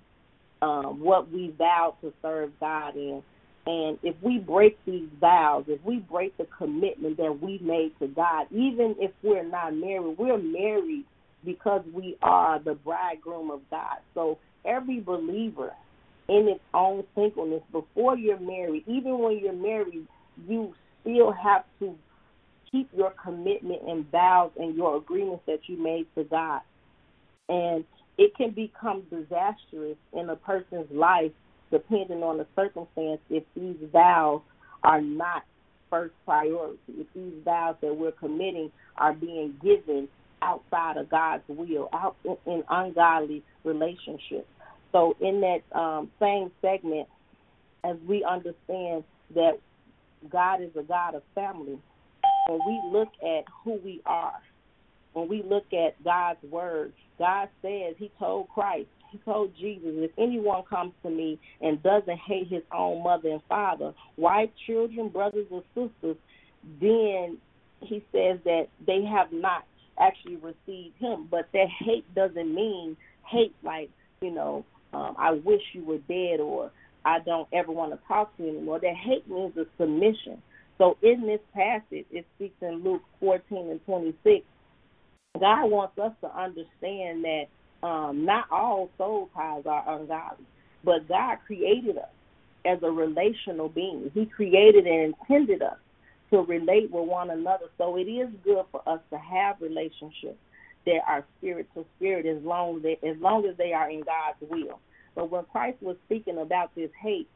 um, 0.66 1.00
what 1.00 1.30
we 1.30 1.54
vowed 1.58 1.94
to 2.02 2.12
serve 2.22 2.50
God 2.60 2.96
in. 2.96 3.22
And 3.66 3.98
if 4.02 4.14
we 4.20 4.38
break 4.38 4.78
these 4.84 5.08
vows, 5.20 5.64
if 5.68 5.82
we 5.84 5.96
break 5.96 6.36
the 6.36 6.46
commitment 6.58 7.16
that 7.16 7.40
we 7.40 7.58
made 7.62 7.92
to 7.98 8.08
God, 8.08 8.46
even 8.50 8.94
if 8.98 9.10
we're 9.22 9.42
not 9.42 9.74
married, 9.74 10.18
we're 10.18 10.36
married 10.36 11.04
because 11.44 11.82
we 11.92 12.16
are 12.22 12.58
the 12.58 12.74
bridegroom 12.74 13.50
of 13.50 13.60
God. 13.70 13.98
So 14.14 14.38
every 14.66 15.00
believer 15.00 15.72
in 16.28 16.48
its 16.48 16.60
own 16.74 17.04
singleness, 17.14 17.62
before 17.72 18.16
you're 18.16 18.40
married, 18.40 18.84
even 18.86 19.18
when 19.18 19.38
you're 19.38 19.52
married, 19.52 20.06
you 20.46 20.74
still 21.02 21.32
have 21.32 21.64
to 21.80 21.94
keep 22.70 22.90
your 22.94 23.12
commitment 23.22 23.82
and 23.86 24.10
vows 24.10 24.50
and 24.58 24.74
your 24.74 24.96
agreements 24.96 25.42
that 25.46 25.60
you 25.68 25.82
made 25.82 26.06
to 26.16 26.24
God. 26.24 26.60
And 27.48 27.84
it 28.16 28.34
can 28.36 28.50
become 28.50 29.02
disastrous 29.10 29.96
in 30.12 30.30
a 30.30 30.36
person's 30.36 30.90
life 30.90 31.32
depending 31.70 32.22
on 32.22 32.38
the 32.38 32.46
circumstance 32.54 33.20
if 33.30 33.42
these 33.56 33.76
vows 33.92 34.40
are 34.82 35.00
not 35.00 35.42
first 35.90 36.14
priority, 36.24 36.78
if 36.88 37.06
these 37.14 37.32
vows 37.44 37.76
that 37.80 37.94
we're 37.94 38.12
committing 38.12 38.70
are 38.96 39.12
being 39.12 39.54
given 39.62 40.08
outside 40.42 40.96
of 40.96 41.08
God's 41.10 41.42
will, 41.48 41.88
out 41.92 42.16
in, 42.24 42.62
ungodly 42.68 43.42
relationships. 43.64 44.46
So, 44.92 45.16
in 45.20 45.40
that 45.40 45.78
um, 45.78 46.10
same 46.20 46.50
segment, 46.60 47.08
as 47.82 47.96
we 48.06 48.24
understand 48.24 49.04
that 49.34 49.58
God 50.30 50.62
is 50.62 50.70
a 50.78 50.82
God 50.82 51.14
of 51.14 51.22
family, 51.34 51.78
when 52.48 52.60
we 52.66 52.80
look 52.92 53.08
at 53.22 53.44
who 53.64 53.80
we 53.84 54.00
are, 54.06 54.34
when 55.14 55.28
we 55.28 55.42
look 55.42 55.72
at 55.72 56.02
God's 56.04 56.42
word, 56.50 56.92
God 57.18 57.48
says, 57.62 57.94
He 57.98 58.10
told 58.18 58.48
Christ, 58.50 58.88
He 59.10 59.18
told 59.18 59.52
Jesus, 59.58 59.90
if 59.94 60.10
anyone 60.18 60.64
comes 60.68 60.92
to 61.02 61.10
me 61.10 61.38
and 61.60 61.82
doesn't 61.82 62.18
hate 62.18 62.48
his 62.48 62.62
own 62.72 63.02
mother 63.02 63.30
and 63.30 63.42
father, 63.48 63.94
wife, 64.16 64.50
children, 64.66 65.08
brothers, 65.08 65.46
or 65.50 65.62
sisters, 65.74 66.16
then 66.80 67.38
He 67.80 68.04
says 68.12 68.38
that 68.44 68.66
they 68.86 69.04
have 69.04 69.32
not 69.32 69.64
actually 69.98 70.36
received 70.36 70.96
him. 70.98 71.28
But 71.30 71.48
that 71.52 71.66
hate 71.80 72.12
doesn't 72.14 72.54
mean 72.54 72.96
hate 73.26 73.54
like, 73.62 73.90
you 74.20 74.30
know, 74.30 74.64
um, 74.92 75.14
I 75.18 75.32
wish 75.32 75.62
you 75.72 75.84
were 75.84 75.98
dead 75.98 76.40
or 76.40 76.70
I 77.04 77.18
don't 77.20 77.48
ever 77.52 77.72
want 77.72 77.92
to 77.92 77.98
talk 78.06 78.36
to 78.36 78.42
you 78.42 78.50
anymore. 78.50 78.80
That 78.80 78.94
hate 78.94 79.28
means 79.28 79.56
a 79.56 79.66
submission. 79.78 80.42
So 80.78 80.96
in 81.02 81.22
this 81.22 81.40
passage, 81.54 82.06
it 82.10 82.26
speaks 82.36 82.56
in 82.60 82.82
Luke 82.82 83.02
14 83.20 83.70
and 83.70 83.84
26. 83.84 84.44
God 85.38 85.66
wants 85.66 85.98
us 85.98 86.12
to 86.20 86.28
understand 86.36 87.24
that 87.24 87.44
um, 87.82 88.24
not 88.24 88.46
all 88.50 88.90
soul 88.96 89.28
ties 89.34 89.64
are 89.66 89.98
ungodly, 89.98 90.46
but 90.84 91.08
God 91.08 91.38
created 91.46 91.98
us 91.98 92.08
as 92.64 92.78
a 92.82 92.90
relational 92.90 93.68
being. 93.68 94.10
He 94.14 94.26
created 94.26 94.86
and 94.86 95.14
intended 95.14 95.62
us 95.62 95.76
to 96.30 96.38
relate 96.38 96.90
with 96.90 97.08
one 97.08 97.30
another. 97.30 97.66
So 97.78 97.96
it 97.96 98.04
is 98.04 98.28
good 98.44 98.64
for 98.70 98.88
us 98.88 99.00
to 99.10 99.18
have 99.18 99.56
relationships 99.60 100.38
that 100.86 101.00
are 101.06 101.24
spirit 101.38 101.66
to 101.74 101.84
spirit 101.96 102.26
as 102.26 102.42
long 102.42 102.76
as 102.76 102.82
they, 102.82 103.08
as 103.08 103.16
long 103.18 103.46
as 103.46 103.56
they 103.56 103.72
are 103.72 103.90
in 103.90 104.02
God's 104.02 104.50
will. 104.50 104.80
But 105.14 105.30
when 105.30 105.44
Christ 105.46 105.78
was 105.80 105.96
speaking 106.06 106.38
about 106.38 106.74
this 106.74 106.90
hate, 107.00 107.28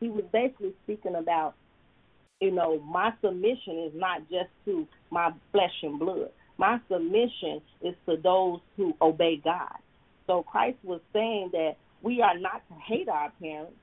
he 0.00 0.08
was 0.08 0.24
basically 0.32 0.74
speaking 0.84 1.14
about, 1.14 1.54
you 2.40 2.50
know, 2.50 2.80
my 2.80 3.12
submission 3.22 3.78
is 3.86 3.92
not 3.94 4.20
just 4.30 4.50
to 4.66 4.86
my 5.10 5.32
flesh 5.52 5.74
and 5.82 5.98
blood. 5.98 6.30
My 6.56 6.78
submission 6.90 7.60
is 7.82 7.94
to 8.08 8.16
those 8.16 8.60
who 8.76 8.94
obey 9.00 9.40
God. 9.42 9.76
So 10.26 10.42
Christ 10.42 10.78
was 10.82 11.00
saying 11.12 11.50
that 11.52 11.76
we 12.02 12.22
are 12.22 12.38
not 12.38 12.62
to 12.68 12.74
hate 12.74 13.08
our 13.08 13.32
parents, 13.40 13.74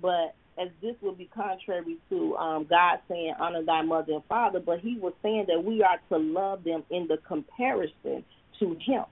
but 0.00 0.34
as 0.60 0.68
this 0.82 0.94
would 1.00 1.16
be 1.16 1.28
contrary 1.34 1.96
to 2.10 2.36
um, 2.36 2.66
God 2.68 2.98
saying, 3.08 3.34
honor 3.40 3.62
thy 3.62 3.82
mother 3.82 4.14
and 4.14 4.24
father, 4.28 4.60
but 4.60 4.80
he 4.80 4.98
was 4.98 5.12
saying 5.22 5.46
that 5.48 5.64
we 5.64 5.82
are 5.82 5.98
to 6.10 6.18
love 6.18 6.64
them 6.64 6.82
in 6.90 7.06
the 7.06 7.16
comparison 7.18 8.24
to 8.58 8.76
him. 8.80 9.04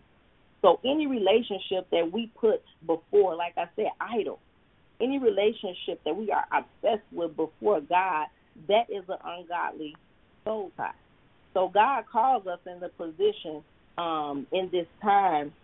So 0.63 0.81
any 0.85 1.07
relationship 1.07 1.89
that 1.93 2.11
we 2.13 2.31
put 2.41 2.63
before, 2.85 3.37
like 3.37 3.55
I 3.57 3.67
said, 3.77 3.91
idol, 4.01 4.41
any 5.01 5.19
relationship 5.19 6.03
that 6.05 6.17
we 6.17 6.33
are 6.33 6.45
obsessed 6.53 7.07
with 7.13 7.37
before 7.37 7.81
God, 7.81 8.27
that 8.69 8.91
is 8.91 9.05
an 9.09 9.19
ungodly 9.25 9.95
soul 10.45 10.73
tie. 10.77 10.91
So 11.57 11.71
God 11.73 12.05
calls 12.13 12.47
us 12.47 12.59
in 12.71 12.81
the 12.81 12.91
position 12.91 13.65
um, 13.97 14.47
in 14.53 14.69
this 14.71 14.87
time. 15.01 15.55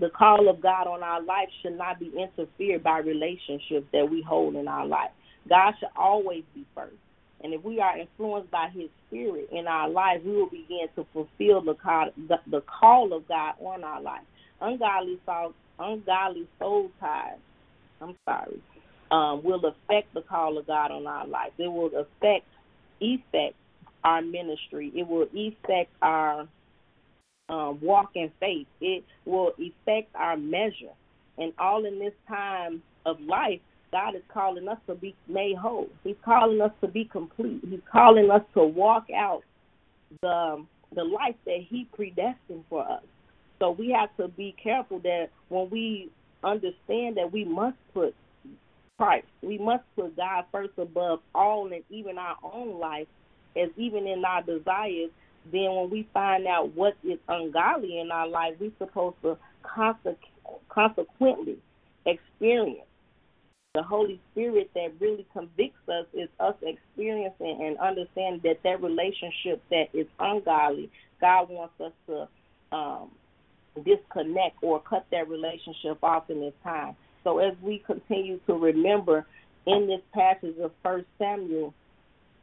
The 0.00 0.08
call 0.08 0.48
of 0.48 0.62
God 0.62 0.86
on 0.86 1.02
our 1.02 1.22
life 1.22 1.48
should 1.60 1.76
not 1.76 2.00
be 2.00 2.10
interfered 2.18 2.82
by 2.82 3.00
relationships 3.00 3.86
that 3.92 4.08
we 4.10 4.22
hold 4.26 4.56
in 4.56 4.66
our 4.66 4.86
life. 4.86 5.10
God 5.50 5.74
should 5.78 5.90
always 5.96 6.44
be 6.54 6.64
first. 6.74 6.96
And 7.44 7.52
if 7.52 7.62
we 7.62 7.78
are 7.78 7.98
influenced 7.98 8.50
by 8.50 8.70
His 8.72 8.88
Spirit 9.06 9.50
in 9.52 9.66
our 9.66 9.86
life, 9.86 10.22
we 10.24 10.32
will 10.32 10.48
begin 10.48 10.86
to 10.96 11.06
fulfill 11.12 11.60
the 11.60 11.74
call, 11.74 12.08
the, 12.16 12.36
the 12.50 12.62
call 12.62 13.12
of 13.12 13.28
God 13.28 13.52
on 13.60 13.84
our 13.84 14.00
life. 14.00 14.24
Ungodly 14.62 15.20
soul, 15.26 15.52
ungodly 15.78 16.48
soul 16.58 16.90
ties. 16.98 17.36
I'm 18.00 18.16
sorry. 18.24 18.62
Um, 19.10 19.42
will 19.44 19.62
affect 19.66 20.14
the 20.14 20.22
call 20.22 20.56
of 20.56 20.66
God 20.66 20.90
on 20.90 21.06
our 21.06 21.26
life. 21.26 21.52
It 21.58 21.70
will 21.70 21.90
affect, 21.94 22.46
effect 22.98 23.56
our 24.04 24.22
ministry. 24.22 24.92
It 24.94 25.06
will 25.06 25.26
affect 25.34 25.90
our 26.00 26.48
um, 27.48 27.78
walk 27.82 28.10
in 28.14 28.30
faith. 28.40 28.66
It 28.80 29.04
will 29.24 29.52
affect 29.58 30.14
our 30.14 30.36
measure. 30.36 30.94
And 31.38 31.52
all 31.58 31.84
in 31.84 31.98
this 31.98 32.14
time 32.28 32.82
of 33.06 33.20
life, 33.20 33.60
God 33.90 34.14
is 34.14 34.22
calling 34.32 34.68
us 34.68 34.78
to 34.86 34.94
be 34.94 35.14
made 35.28 35.56
whole. 35.56 35.88
He's 36.02 36.16
calling 36.24 36.60
us 36.60 36.72
to 36.80 36.88
be 36.88 37.04
complete. 37.04 37.60
He's 37.68 37.80
calling 37.90 38.30
us 38.30 38.42
to 38.54 38.64
walk 38.64 39.06
out 39.14 39.42
the 40.22 40.64
the 40.94 41.04
life 41.04 41.36
that 41.46 41.60
He 41.68 41.86
predestined 41.94 42.64
for 42.68 42.86
us. 42.86 43.02
So 43.58 43.70
we 43.70 43.90
have 43.98 44.14
to 44.16 44.28
be 44.28 44.54
careful 44.62 44.98
that 45.00 45.28
when 45.48 45.70
we 45.70 46.10
understand 46.42 47.16
that 47.16 47.30
we 47.32 47.44
must 47.44 47.76
put 47.94 48.14
Christ, 48.98 49.26
we 49.42 49.58
must 49.58 49.84
put 49.94 50.16
God 50.16 50.44
first 50.52 50.72
above 50.78 51.20
all 51.34 51.72
and 51.72 51.82
even 51.90 52.18
our 52.18 52.36
own 52.42 52.78
life 52.78 53.06
as 53.56 53.70
even 53.76 54.06
in 54.06 54.24
our 54.24 54.42
desires, 54.42 55.10
then 55.50 55.74
when 55.74 55.90
we 55.90 56.08
find 56.14 56.46
out 56.46 56.74
what 56.74 56.94
is 57.02 57.18
ungodly 57.28 57.98
in 57.98 58.10
our 58.10 58.28
life, 58.28 58.54
we're 58.60 58.70
supposed 58.78 59.16
to 59.22 59.36
consequently 60.68 61.58
experience 62.06 62.86
the 63.74 63.82
Holy 63.82 64.20
Spirit 64.32 64.70
that 64.74 64.92
really 65.00 65.26
convicts 65.32 65.88
us 65.88 66.04
is 66.12 66.28
us 66.38 66.54
experiencing 66.60 67.58
and 67.62 67.78
understanding 67.78 68.42
that 68.44 68.62
that 68.64 68.82
relationship 68.82 69.62
that 69.70 69.86
is 69.94 70.06
ungodly, 70.18 70.90
God 71.22 71.48
wants 71.48 71.72
us 71.80 71.92
to 72.06 72.28
um, 72.76 73.10
disconnect 73.76 74.56
or 74.60 74.82
cut 74.82 75.06
that 75.10 75.26
relationship 75.26 75.96
off 76.02 76.28
in 76.28 76.40
this 76.40 76.52
time. 76.62 76.96
So 77.24 77.38
as 77.38 77.54
we 77.62 77.78
continue 77.78 78.40
to 78.46 78.52
remember 78.52 79.24
in 79.66 79.86
this 79.86 80.02
passage 80.12 80.58
of 80.58 80.72
First 80.82 81.06
Samuel, 81.18 81.72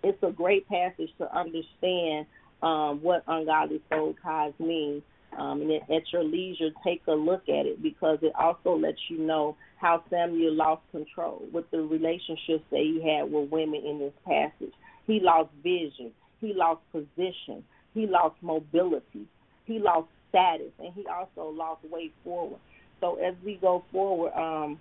it's 0.04 0.22
a 0.24 0.32
great 0.32 0.68
passage 0.68 1.10
to 1.18 1.36
understand 1.36 2.26
um, 2.62 3.02
what 3.02 3.24
ungodly 3.28 3.82
soul 3.90 4.16
ties 4.24 4.54
mean. 4.60 5.02
Um, 5.38 5.62
and 5.62 5.72
at 5.72 6.12
your 6.12 6.24
leisure, 6.24 6.70
take 6.84 7.04
a 7.08 7.14
look 7.14 7.44
at 7.44 7.66
it 7.66 7.82
because 7.84 8.18
it 8.22 8.34
also 8.36 8.76
lets 8.76 8.98
you 9.10 9.20
know 9.20 9.56
how 9.78 10.04
Samuel 10.10 10.54
lost 10.54 10.82
control 10.92 11.44
with 11.54 11.70
the 11.72 11.82
relationships 11.82 12.64
that 12.72 12.80
he 12.80 13.02
had 13.04 13.32
with 13.32 13.50
women 13.52 13.82
in 13.86 14.00
this 14.00 14.14
passage. 14.26 14.74
He 15.06 15.20
lost 15.22 15.50
vision, 15.64 16.12
he 16.42 16.54
lost 16.54 16.82
position, 16.92 17.64
he 17.94 18.08
lost 18.08 18.36
mobility, 18.42 19.28
he 19.66 19.80
lost 19.80 20.08
status, 20.30 20.72
and 20.80 20.94
he 20.94 21.06
also 21.08 21.50
lost 21.50 21.84
way 21.90 22.12
forward. 22.24 22.60
So 23.00 23.16
as 23.16 23.36
we 23.46 23.56
go 23.62 23.84
forward 23.92 24.34
um, 24.34 24.80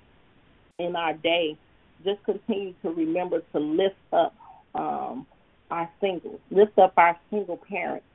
in 0.78 0.96
our 0.96 1.14
day, 1.14 1.59
just 2.04 2.24
continue 2.24 2.74
to 2.83 2.90
remember 2.90 3.42
to 3.52 3.59
lift 3.59 3.96
up 4.12 4.35
um, 4.74 5.26
our 5.70 5.88
singles, 6.00 6.40
lift 6.50 6.78
up 6.78 6.94
our 6.96 7.18
single 7.31 7.57
parents, 7.57 8.07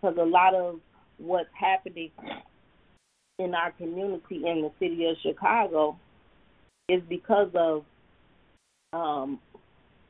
because 0.00 0.16
a 0.18 0.24
lot 0.24 0.54
of 0.54 0.80
what's 1.18 1.48
happening 1.58 2.10
in 3.38 3.54
our 3.54 3.72
community 3.72 4.36
in 4.46 4.62
the 4.62 4.70
city 4.78 5.06
of 5.06 5.16
Chicago 5.22 5.98
is 6.88 7.02
because 7.08 7.50
of 7.54 7.84
um, 8.92 9.38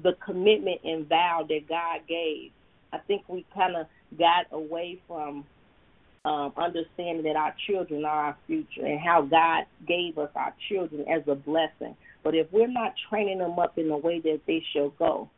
the 0.02 0.12
commitment 0.24 0.80
and 0.84 1.08
vow 1.08 1.46
that 1.48 1.68
God 1.68 2.00
gave. 2.08 2.50
I 2.92 2.98
think 2.98 3.22
we 3.28 3.46
kind 3.54 3.76
of 3.76 3.86
got 4.18 4.46
away 4.52 5.00
from 5.06 5.44
um, 6.24 6.52
understanding 6.56 7.24
that 7.24 7.36
our 7.36 7.54
children 7.66 8.04
are 8.04 8.26
our 8.26 8.36
future 8.46 8.86
and 8.86 9.00
how 9.00 9.22
God 9.22 9.64
gave 9.86 10.18
us 10.18 10.30
our 10.36 10.54
children 10.68 11.04
as 11.08 11.22
a 11.26 11.34
blessing. 11.34 11.96
But 12.22 12.34
if 12.34 12.46
we're 12.52 12.68
not 12.68 12.94
training 13.08 13.38
them 13.38 13.58
up 13.58 13.78
in 13.78 13.88
the 13.88 13.96
way 13.96 14.20
that 14.20 14.40
they 14.46 14.62
shall 14.72 14.90
go, 14.90 15.28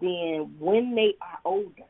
then 0.00 0.54
when 0.58 0.94
they 0.94 1.14
are 1.20 1.38
older, 1.44 1.86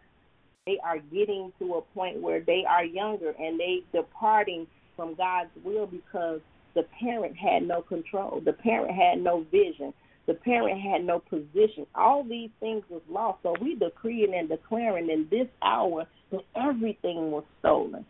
they 0.67 0.79
are 0.85 0.99
getting 0.99 1.53
to 1.59 1.75
a 1.75 1.83
point 1.95 2.21
where 2.21 2.41
they 2.41 2.65
are 2.69 2.85
younger 2.85 3.31
and 3.39 3.59
they 3.59 3.83
departing 3.93 4.67
from 4.97 5.15
God's 5.15 5.51
will 5.65 5.87
because 5.87 6.41
the 6.75 6.85
parent 7.01 7.37
had 7.37 7.63
no 7.63 7.83
control. 7.83 8.41
The 8.45 8.53
parent 8.53 8.95
had 8.95 9.23
no 9.23 9.45
vision. 9.51 9.93
The 10.27 10.35
parent 10.35 10.81
had 10.81 11.05
no 11.05 11.21
position. 11.21 11.87
All 11.95 12.23
these 12.23 12.51
things 12.61 12.85
was 12.91 13.01
lost. 13.09 13.39
So 13.43 13.55
we 13.61 13.77
decreeing 13.77 14.35
and 14.35 14.49
declaring 14.49 15.09
in 15.09 15.27
this 15.31 15.49
hour 15.63 16.07
that 16.31 16.43
everything 16.55 17.31
was 17.31 17.45
stolen. 17.61 18.05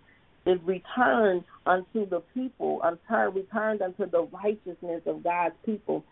Is 0.46 0.58
returned 0.64 1.44
unto 1.66 2.08
the 2.08 2.22
people, 2.32 2.80
until 2.82 3.32
returned 3.32 3.82
unto 3.82 4.08
the 4.08 4.26
righteousness 4.32 5.02
of 5.04 5.22
God's 5.22 5.54
people 5.66 6.04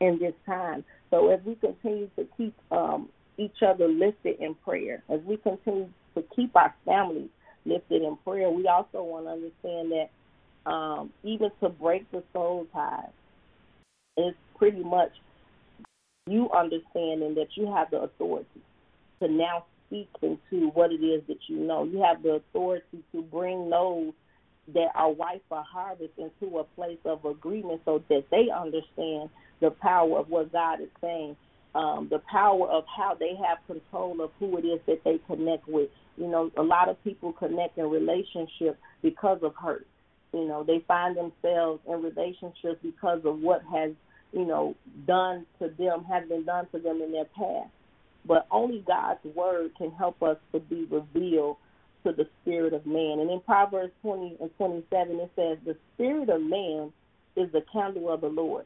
in 0.00 0.18
this 0.18 0.32
time. 0.46 0.82
So 1.10 1.28
as 1.28 1.40
we 1.44 1.54
continue 1.56 2.10
to 2.16 2.26
keep 2.36 2.54
um, 2.70 3.08
each 3.38 3.62
other 3.66 3.88
lifted 3.88 4.40
in 4.40 4.54
prayer, 4.54 5.02
as 5.08 5.20
we 5.24 5.36
continue 5.36 5.88
to 6.14 6.24
keep 6.34 6.54
our 6.56 6.74
families 6.84 7.28
lifted 7.64 8.02
in 8.02 8.16
prayer, 8.24 8.50
we 8.50 8.66
also 8.66 9.02
want 9.02 9.26
to 9.26 9.30
understand 9.30 9.92
that 9.92 10.70
um, 10.70 11.12
even 11.22 11.50
to 11.60 11.68
break 11.68 12.10
the 12.10 12.22
soul 12.32 12.66
ties 12.72 13.10
is 14.16 14.34
pretty 14.58 14.82
much 14.82 15.10
you 16.26 16.50
understanding 16.50 17.34
that 17.36 17.48
you 17.54 17.72
have 17.72 17.90
the 17.90 17.98
authority 17.98 18.60
to 19.20 19.28
now 19.28 19.64
speak 19.86 20.08
into 20.22 20.68
what 20.70 20.90
it 20.90 21.04
is 21.04 21.22
that 21.28 21.38
you 21.48 21.58
know. 21.58 21.84
You 21.84 22.02
have 22.02 22.22
the 22.22 22.30
authority 22.30 23.04
to 23.12 23.22
bring 23.22 23.70
those 23.70 24.12
that 24.74 24.88
are 24.94 25.12
white 25.12 25.42
for 25.48 25.62
harvest 25.62 26.12
into 26.18 26.58
a 26.58 26.64
place 26.64 26.98
of 27.04 27.24
agreement 27.24 27.82
so 27.84 28.02
that 28.08 28.24
they 28.30 28.48
understand 28.50 29.30
the 29.60 29.70
power 29.70 30.18
of 30.18 30.28
what 30.28 30.52
God 30.52 30.80
is 30.80 30.88
saying, 31.00 31.36
um, 31.74 32.08
the 32.10 32.20
power 32.30 32.68
of 32.68 32.84
how 32.86 33.14
they 33.14 33.34
have 33.36 33.58
control 33.66 34.20
of 34.22 34.30
who 34.38 34.56
it 34.58 34.64
is 34.64 34.80
that 34.86 35.04
they 35.04 35.20
connect 35.26 35.68
with. 35.68 35.90
You 36.16 36.28
know, 36.28 36.50
a 36.56 36.62
lot 36.62 36.88
of 36.88 37.02
people 37.04 37.32
connect 37.32 37.76
in 37.76 37.90
relationships 37.90 38.78
because 39.02 39.40
of 39.42 39.54
hurt. 39.54 39.86
You 40.32 40.48
know, 40.48 40.64
they 40.64 40.82
find 40.88 41.16
themselves 41.16 41.80
in 41.86 42.02
relationships 42.02 42.78
because 42.82 43.20
of 43.24 43.40
what 43.40 43.62
has, 43.70 43.92
you 44.32 44.46
know, 44.46 44.74
done 45.06 45.46
to 45.58 45.68
them, 45.78 46.04
has 46.04 46.26
been 46.28 46.44
done 46.44 46.66
to 46.72 46.78
them 46.78 47.02
in 47.02 47.12
their 47.12 47.26
past. 47.26 47.70
But 48.24 48.46
only 48.50 48.82
God's 48.86 49.20
word 49.34 49.72
can 49.76 49.92
help 49.92 50.22
us 50.22 50.38
to 50.52 50.60
be 50.60 50.86
revealed 50.90 51.58
to 52.04 52.12
the 52.12 52.26
spirit 52.42 52.72
of 52.72 52.86
man. 52.86 53.18
And 53.20 53.30
in 53.30 53.40
Proverbs 53.40 53.92
20 54.02 54.38
and 54.40 54.50
27, 54.56 55.20
it 55.20 55.30
says, 55.36 55.58
The 55.64 55.76
spirit 55.94 56.30
of 56.30 56.40
man 56.40 56.92
is 57.36 57.52
the 57.52 57.64
candle 57.72 58.12
of 58.12 58.22
the 58.22 58.28
Lord 58.28 58.64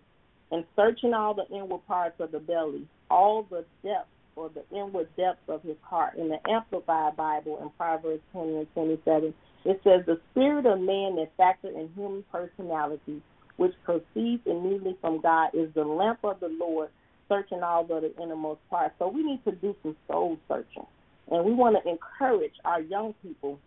and 0.51 0.65
searching 0.77 1.15
all 1.15 1.35
the 1.35 1.47
inward 1.55 1.87
parts 1.87 2.21
of 2.21 2.33
the 2.33 2.39
belly, 2.39 2.87
all 3.11 3.47
the 3.51 3.65
depths 3.83 4.09
or 4.37 4.51
the 4.51 4.65
inward 4.77 5.09
depths 5.17 5.43
of 5.49 5.63
his 5.63 5.77
heart. 5.83 6.17
In 6.17 6.29
the 6.29 6.39
Amplified 6.49 7.17
Bible 7.17 7.61
in 7.63 7.71
Proverbs 7.71 8.23
20 8.33 8.57
and 8.57 8.75
27, 8.75 9.35
it 9.65 9.81
says, 9.85 10.07
The 10.07 10.21
spirit 10.31 10.67
of 10.67 10.81
man 10.81 11.17
that 11.17 11.31
factor 11.37 11.69
in 11.69 11.91
human 11.95 12.25
personality, 12.33 13.23
which 13.57 13.75
proceeds 13.85 14.43
immediately 14.47 14.97
from 15.01 15.21
God, 15.21 15.51
is 15.53 15.73
the 15.75 15.85
lamp 15.85 16.21
of 16.25 16.41
the 16.41 16.49
Lord, 16.49 16.89
searching 17.29 17.63
all 17.63 17.85
the 17.85 18.13
innermost 18.21 18.61
parts. 18.71 18.95
So 18.99 19.09
we 19.09 19.23
need 19.23 19.45
to 19.45 19.53
do 19.53 19.77
some 19.83 19.97
soul 20.09 20.39
searching. 20.49 20.87
And 21.31 21.45
we 21.45 21.53
want 21.53 21.77
to 21.83 21.89
encourage 21.89 22.55
our 22.65 22.81
young 22.81 23.15
people 23.23 23.61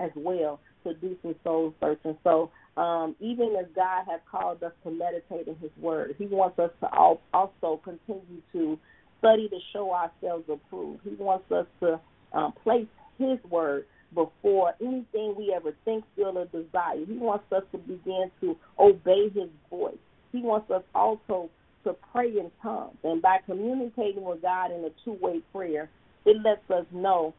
as 0.00 0.10
well 0.16 0.60
to 0.84 0.94
do 0.94 1.16
some 1.22 1.34
soul 1.44 1.74
searching. 1.80 2.16
So 2.24 2.50
um, 2.76 3.14
even 3.20 3.54
as 3.58 3.66
God 3.74 4.04
has 4.10 4.20
called 4.30 4.62
us 4.62 4.72
to 4.84 4.90
meditate 4.90 5.46
in 5.46 5.56
His 5.56 5.70
Word, 5.80 6.14
He 6.18 6.26
wants 6.26 6.58
us 6.58 6.70
to 6.80 6.88
also 7.32 7.80
continue 7.82 8.42
to 8.52 8.78
study 9.18 9.48
to 9.48 9.58
show 9.72 9.92
ourselves 9.92 10.44
approved. 10.48 11.00
He 11.04 11.14
wants 11.16 11.50
us 11.50 11.66
to 11.80 12.00
um, 12.32 12.52
place 12.62 12.86
His 13.18 13.38
Word 13.48 13.86
before 14.14 14.74
anything 14.80 15.34
we 15.36 15.52
ever 15.54 15.72
think, 15.84 16.04
feel, 16.14 16.36
or 16.38 16.46
desire. 16.46 17.04
He 17.06 17.16
wants 17.16 17.44
us 17.52 17.62
to 17.72 17.78
begin 17.78 18.30
to 18.40 18.56
obey 18.78 19.28
His 19.34 19.48
voice. 19.70 19.96
He 20.32 20.40
wants 20.40 20.70
us 20.70 20.82
also 20.94 21.48
to 21.84 21.94
pray 22.12 22.28
in 22.28 22.50
tongues. 22.62 22.96
And 23.04 23.22
by 23.22 23.38
communicating 23.46 24.24
with 24.24 24.42
God 24.42 24.72
in 24.72 24.84
a 24.84 24.90
two 25.04 25.16
way 25.20 25.40
prayer, 25.52 25.88
it 26.24 26.36
lets 26.42 26.68
us 26.70 26.86
know 26.92 27.34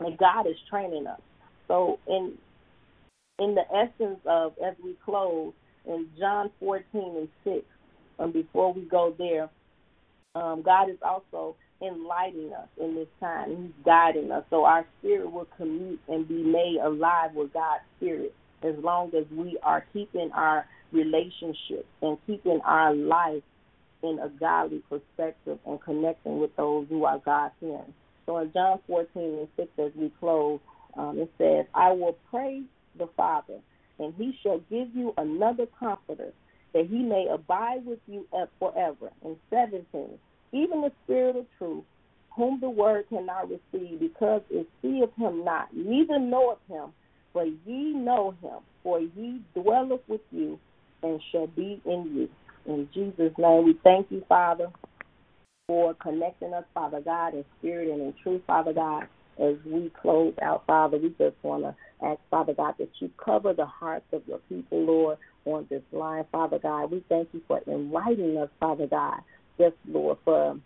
that 0.00 0.18
God 0.18 0.46
is 0.46 0.56
training 0.68 1.06
us. 1.06 1.20
So 1.68 1.98
in 2.08 2.34
in 3.38 3.54
the 3.54 3.64
essence 3.72 4.18
of 4.26 4.52
as 4.64 4.74
we 4.82 4.96
close 5.04 5.52
in 5.86 6.08
John 6.18 6.50
fourteen 6.58 7.14
and 7.16 7.28
six, 7.44 7.64
and 8.18 8.32
before 8.32 8.72
we 8.72 8.82
go 8.82 9.14
there, 9.16 9.48
um, 10.34 10.62
God 10.62 10.90
is 10.90 10.98
also 11.02 11.56
enlightening 11.80 12.52
us 12.52 12.68
in 12.80 12.94
this 12.94 13.08
time. 13.20 13.50
He's 13.50 13.84
guiding 13.84 14.32
us. 14.32 14.44
So 14.50 14.64
our 14.64 14.84
spirit 14.98 15.30
will 15.30 15.46
commute 15.56 16.00
and 16.08 16.26
be 16.26 16.42
made 16.42 16.78
alive 16.82 17.34
with 17.34 17.52
God's 17.52 17.84
spirit 17.96 18.34
as 18.62 18.74
long 18.82 19.12
as 19.16 19.24
we 19.30 19.56
are 19.62 19.86
keeping 19.92 20.30
our 20.34 20.66
relationship 20.92 21.86
and 22.02 22.18
keeping 22.26 22.60
our 22.64 22.94
life 22.94 23.42
in 24.02 24.18
a 24.18 24.28
godly 24.28 24.82
perspective 24.88 25.58
and 25.66 25.80
connecting 25.82 26.40
with 26.40 26.54
those 26.56 26.86
who 26.88 27.04
are 27.04 27.18
God's 27.24 27.54
friends. 27.60 27.92
So 28.26 28.38
in 28.38 28.52
John 28.52 28.80
14 28.86 29.08
and 29.22 29.48
6, 29.56 29.68
as 29.78 29.92
we 29.96 30.12
close, 30.20 30.60
um, 30.96 31.18
it 31.18 31.30
says, 31.38 31.66
I 31.74 31.92
will 31.92 32.16
pray 32.30 32.62
the 32.98 33.08
Father, 33.16 33.58
and 33.98 34.14
he 34.16 34.36
shall 34.42 34.58
give 34.70 34.88
you 34.94 35.12
another 35.16 35.66
comforter, 35.78 36.32
that 36.74 36.86
he 36.86 37.02
may 37.02 37.26
abide 37.32 37.84
with 37.86 38.00
you 38.06 38.26
forever. 38.58 39.10
And 39.24 39.36
17, 39.50 39.86
even 40.52 40.80
the 40.82 40.92
Spirit 41.04 41.36
of 41.36 41.46
truth, 41.58 41.84
whom 42.34 42.60
the 42.60 42.70
word 42.70 43.08
cannot 43.08 43.48
receive, 43.50 44.00
because 44.00 44.42
it 44.50 44.68
seeth 44.80 45.10
him 45.16 45.44
not, 45.44 45.68
neither 45.74 46.18
knoweth 46.18 46.58
him, 46.68 46.92
but 47.34 47.46
ye 47.66 47.92
know 47.92 48.34
him, 48.42 48.60
for 48.82 49.00
he 49.00 49.40
dwelleth 49.54 50.02
with 50.08 50.20
you 50.30 50.58
and 51.02 51.20
shall 51.30 51.46
be 51.48 51.80
in 51.84 52.12
you. 52.14 52.28
In 52.72 52.88
Jesus' 52.92 53.32
name, 53.38 53.64
we 53.64 53.78
thank 53.82 54.10
you, 54.10 54.22
Father, 54.28 54.70
for 55.66 55.94
connecting 55.94 56.54
us, 56.54 56.64
Father 56.74 57.00
God, 57.00 57.34
in 57.34 57.44
spirit 57.58 57.88
and 57.88 58.00
in 58.02 58.14
truth, 58.22 58.42
Father 58.46 58.72
God. 58.72 59.06
As 59.40 59.54
we 59.64 59.90
close 60.00 60.34
out, 60.42 60.64
Father, 60.66 60.98
we 60.98 61.10
just 61.10 61.36
want 61.42 61.62
to 61.62 61.74
ask, 62.04 62.20
Father 62.30 62.54
God, 62.54 62.74
that 62.78 62.90
you 62.98 63.10
cover 63.24 63.52
the 63.52 63.66
hearts 63.66 64.06
of 64.12 64.22
your 64.26 64.38
people, 64.48 64.84
Lord, 64.84 65.18
on 65.44 65.66
this 65.70 65.82
line, 65.92 66.24
Father 66.32 66.58
God. 66.58 66.90
We 66.90 67.04
thank 67.08 67.28
you 67.32 67.40
for 67.46 67.60
enlightening 67.66 68.36
us, 68.36 68.50
Father 68.58 68.86
God. 68.86 69.20
Yes, 69.58 69.72
Lord, 69.88 70.18
for 70.24 70.58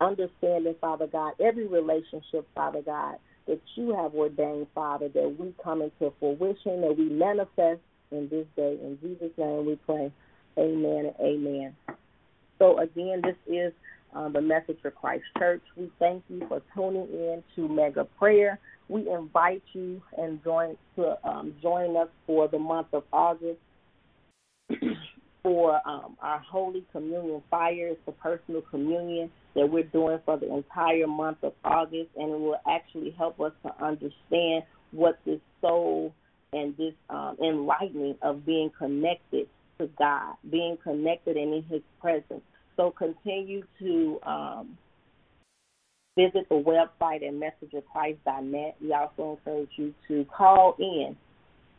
understanding, 0.00 0.74
Father 0.80 1.06
God, 1.06 1.32
every 1.40 1.66
relationship, 1.66 2.46
Father 2.54 2.82
God, 2.82 3.16
that 3.46 3.60
you 3.76 3.94
have 3.94 4.14
ordained, 4.14 4.66
Father, 4.74 5.08
that 5.08 5.36
we 5.38 5.54
come 5.62 5.82
into 5.82 6.12
fruition, 6.20 6.82
that 6.82 6.94
we 6.96 7.08
manifest 7.08 7.80
in 8.10 8.28
this 8.28 8.46
day. 8.56 8.78
In 8.82 8.98
Jesus' 9.00 9.36
name 9.36 9.66
we 9.66 9.76
pray. 9.86 10.12
Amen 10.58 11.06
and 11.06 11.14
amen. 11.20 11.76
So, 12.58 12.78
again, 12.78 13.22
this 13.22 13.36
is 13.46 13.72
uh, 14.14 14.28
the 14.28 14.40
Message 14.40 14.78
for 14.82 14.90
Christ 14.90 15.24
Church. 15.38 15.62
We 15.76 15.90
thank 15.98 16.24
you 16.28 16.42
for 16.48 16.62
tuning 16.74 17.08
in 17.10 17.42
to 17.56 17.68
Mega 17.68 18.04
Prayer. 18.18 18.58
We 18.88 19.08
invite 19.10 19.62
you 19.72 20.02
and 20.16 20.42
join 20.42 20.76
to 20.96 21.18
um, 21.28 21.54
join 21.62 21.96
us 21.96 22.08
for 22.26 22.48
the 22.48 22.58
month 22.58 22.88
of 22.92 23.04
August 23.12 23.58
for 25.42 25.80
um, 25.86 26.16
our 26.20 26.38
Holy 26.38 26.84
Communion 26.92 27.42
Fire. 27.50 27.88
It's 27.88 28.00
the 28.06 28.12
personal 28.12 28.62
communion 28.62 29.30
that 29.54 29.70
we're 29.70 29.82
doing 29.84 30.18
for 30.24 30.38
the 30.38 30.52
entire 30.54 31.06
month 31.06 31.38
of 31.42 31.52
August, 31.64 32.10
and 32.16 32.30
it 32.30 32.38
will 32.38 32.60
actually 32.68 33.10
help 33.10 33.40
us 33.40 33.52
to 33.64 33.84
understand 33.84 34.64
what 34.92 35.18
this 35.26 35.40
soul 35.60 36.14
and 36.52 36.76
this 36.76 36.94
um, 37.10 37.36
enlightening 37.42 38.16
of 38.22 38.46
being 38.46 38.70
connected 38.78 39.48
to 39.78 39.88
God, 39.98 40.34
being 40.50 40.78
connected 40.82 41.36
and 41.36 41.54
in 41.54 41.62
His 41.64 41.82
presence. 42.00 42.42
So 42.78 42.92
continue 42.92 43.64
to 43.80 44.20
um, 44.24 44.78
visit 46.16 46.48
the 46.48 46.54
website 46.54 47.26
at 47.26 47.34
messengerchrist.net. 47.34 48.76
We 48.80 48.92
also 48.92 49.36
encourage 49.36 49.70
you 49.76 49.92
to 50.06 50.24
call 50.26 50.76
in. 50.78 51.16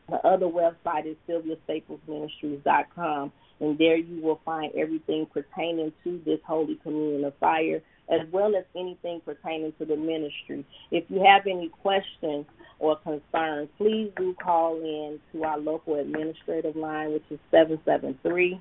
The 0.10 0.18
other 0.28 0.48
website 0.48 1.06
is 1.06 1.16
sylviastaplesministries.com, 1.30 3.32
and 3.62 3.78
there 3.78 3.96
you 3.96 4.22
will 4.22 4.42
find 4.44 4.74
everything 4.76 5.26
pertaining 5.34 5.94
to 6.04 6.20
this 6.26 6.40
Holy 6.46 6.76
Communion 6.84 7.24
of 7.24 7.38
Fire, 7.38 7.82
as 8.10 8.28
well 8.34 8.54
as 8.58 8.66
anything 8.76 9.22
pertaining 9.24 9.72
to 9.80 9.86
the 9.86 9.96
ministry. 9.96 10.66
If 10.92 11.06
you 11.08 11.24
have 11.24 11.48
any 11.48 11.70
questions 11.82 12.46
or 12.80 12.98
concerns, 12.98 13.70
please 13.78 14.12
do 14.18 14.36
call 14.44 14.82
in 14.82 15.22
to 15.32 15.46
our 15.46 15.60
local 15.60 15.96
administrative 15.96 16.76
line, 16.76 17.14
which 17.14 17.24
is 17.30 17.40
773 17.52 18.60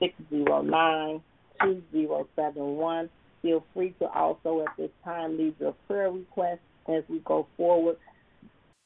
609 0.00 1.22
2071. 1.62 3.08
Feel 3.42 3.64
free 3.72 3.94
to 4.00 4.06
also 4.06 4.64
at 4.66 4.76
this 4.76 4.90
time 5.04 5.38
leave 5.38 5.54
your 5.58 5.74
prayer 5.86 6.10
requests 6.10 6.58
as 6.88 7.02
we 7.08 7.20
go 7.20 7.46
forward. 7.56 7.96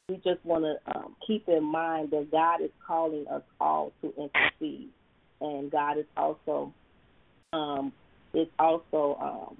We 0.09 0.17
just 0.17 0.45
want 0.45 0.65
to 0.65 0.97
um, 0.97 1.17
keep 1.27 1.49
in 1.49 1.65
mind 1.65 2.11
that 2.11 2.31
God 2.31 2.61
is 2.61 2.71
calling 2.87 3.27
us 3.29 3.43
all 3.61 3.93
to 4.03 4.13
intercede, 4.17 4.91
and 5.41 5.71
God 5.71 5.99
is 5.99 6.05
also 6.17 6.73
um, 7.53 7.93
is 8.35 8.49
also 8.59 9.17
um, 9.21 9.57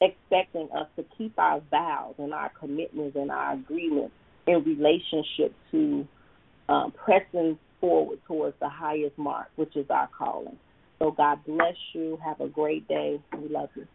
expecting 0.00 0.68
us 0.74 0.88
to 0.96 1.04
keep 1.16 1.38
our 1.38 1.60
vows 1.70 2.14
and 2.18 2.34
our 2.34 2.50
commitments 2.58 3.16
and 3.16 3.30
our 3.30 3.54
agreements 3.54 4.14
in 4.46 4.62
relationship 4.64 5.54
to 5.70 6.06
um, 6.68 6.92
pressing 6.92 7.58
forward 7.80 8.18
towards 8.26 8.56
the 8.60 8.68
highest 8.68 9.16
mark, 9.18 9.48
which 9.56 9.76
is 9.76 9.86
our 9.90 10.08
calling. 10.16 10.58
So 10.98 11.12
God 11.12 11.40
bless 11.46 11.76
you. 11.94 12.18
Have 12.24 12.40
a 12.40 12.48
great 12.48 12.88
day. 12.88 13.20
We 13.40 13.48
love 13.48 13.70
you. 13.76 13.86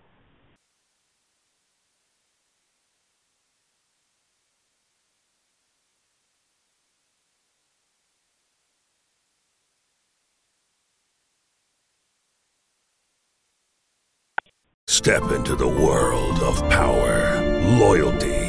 Step 14.88 15.31
into 15.31 15.55
the 15.55 15.67
world 15.67 16.39
of 16.43 16.59
power, 16.69 17.41
loyalty, 17.79 18.48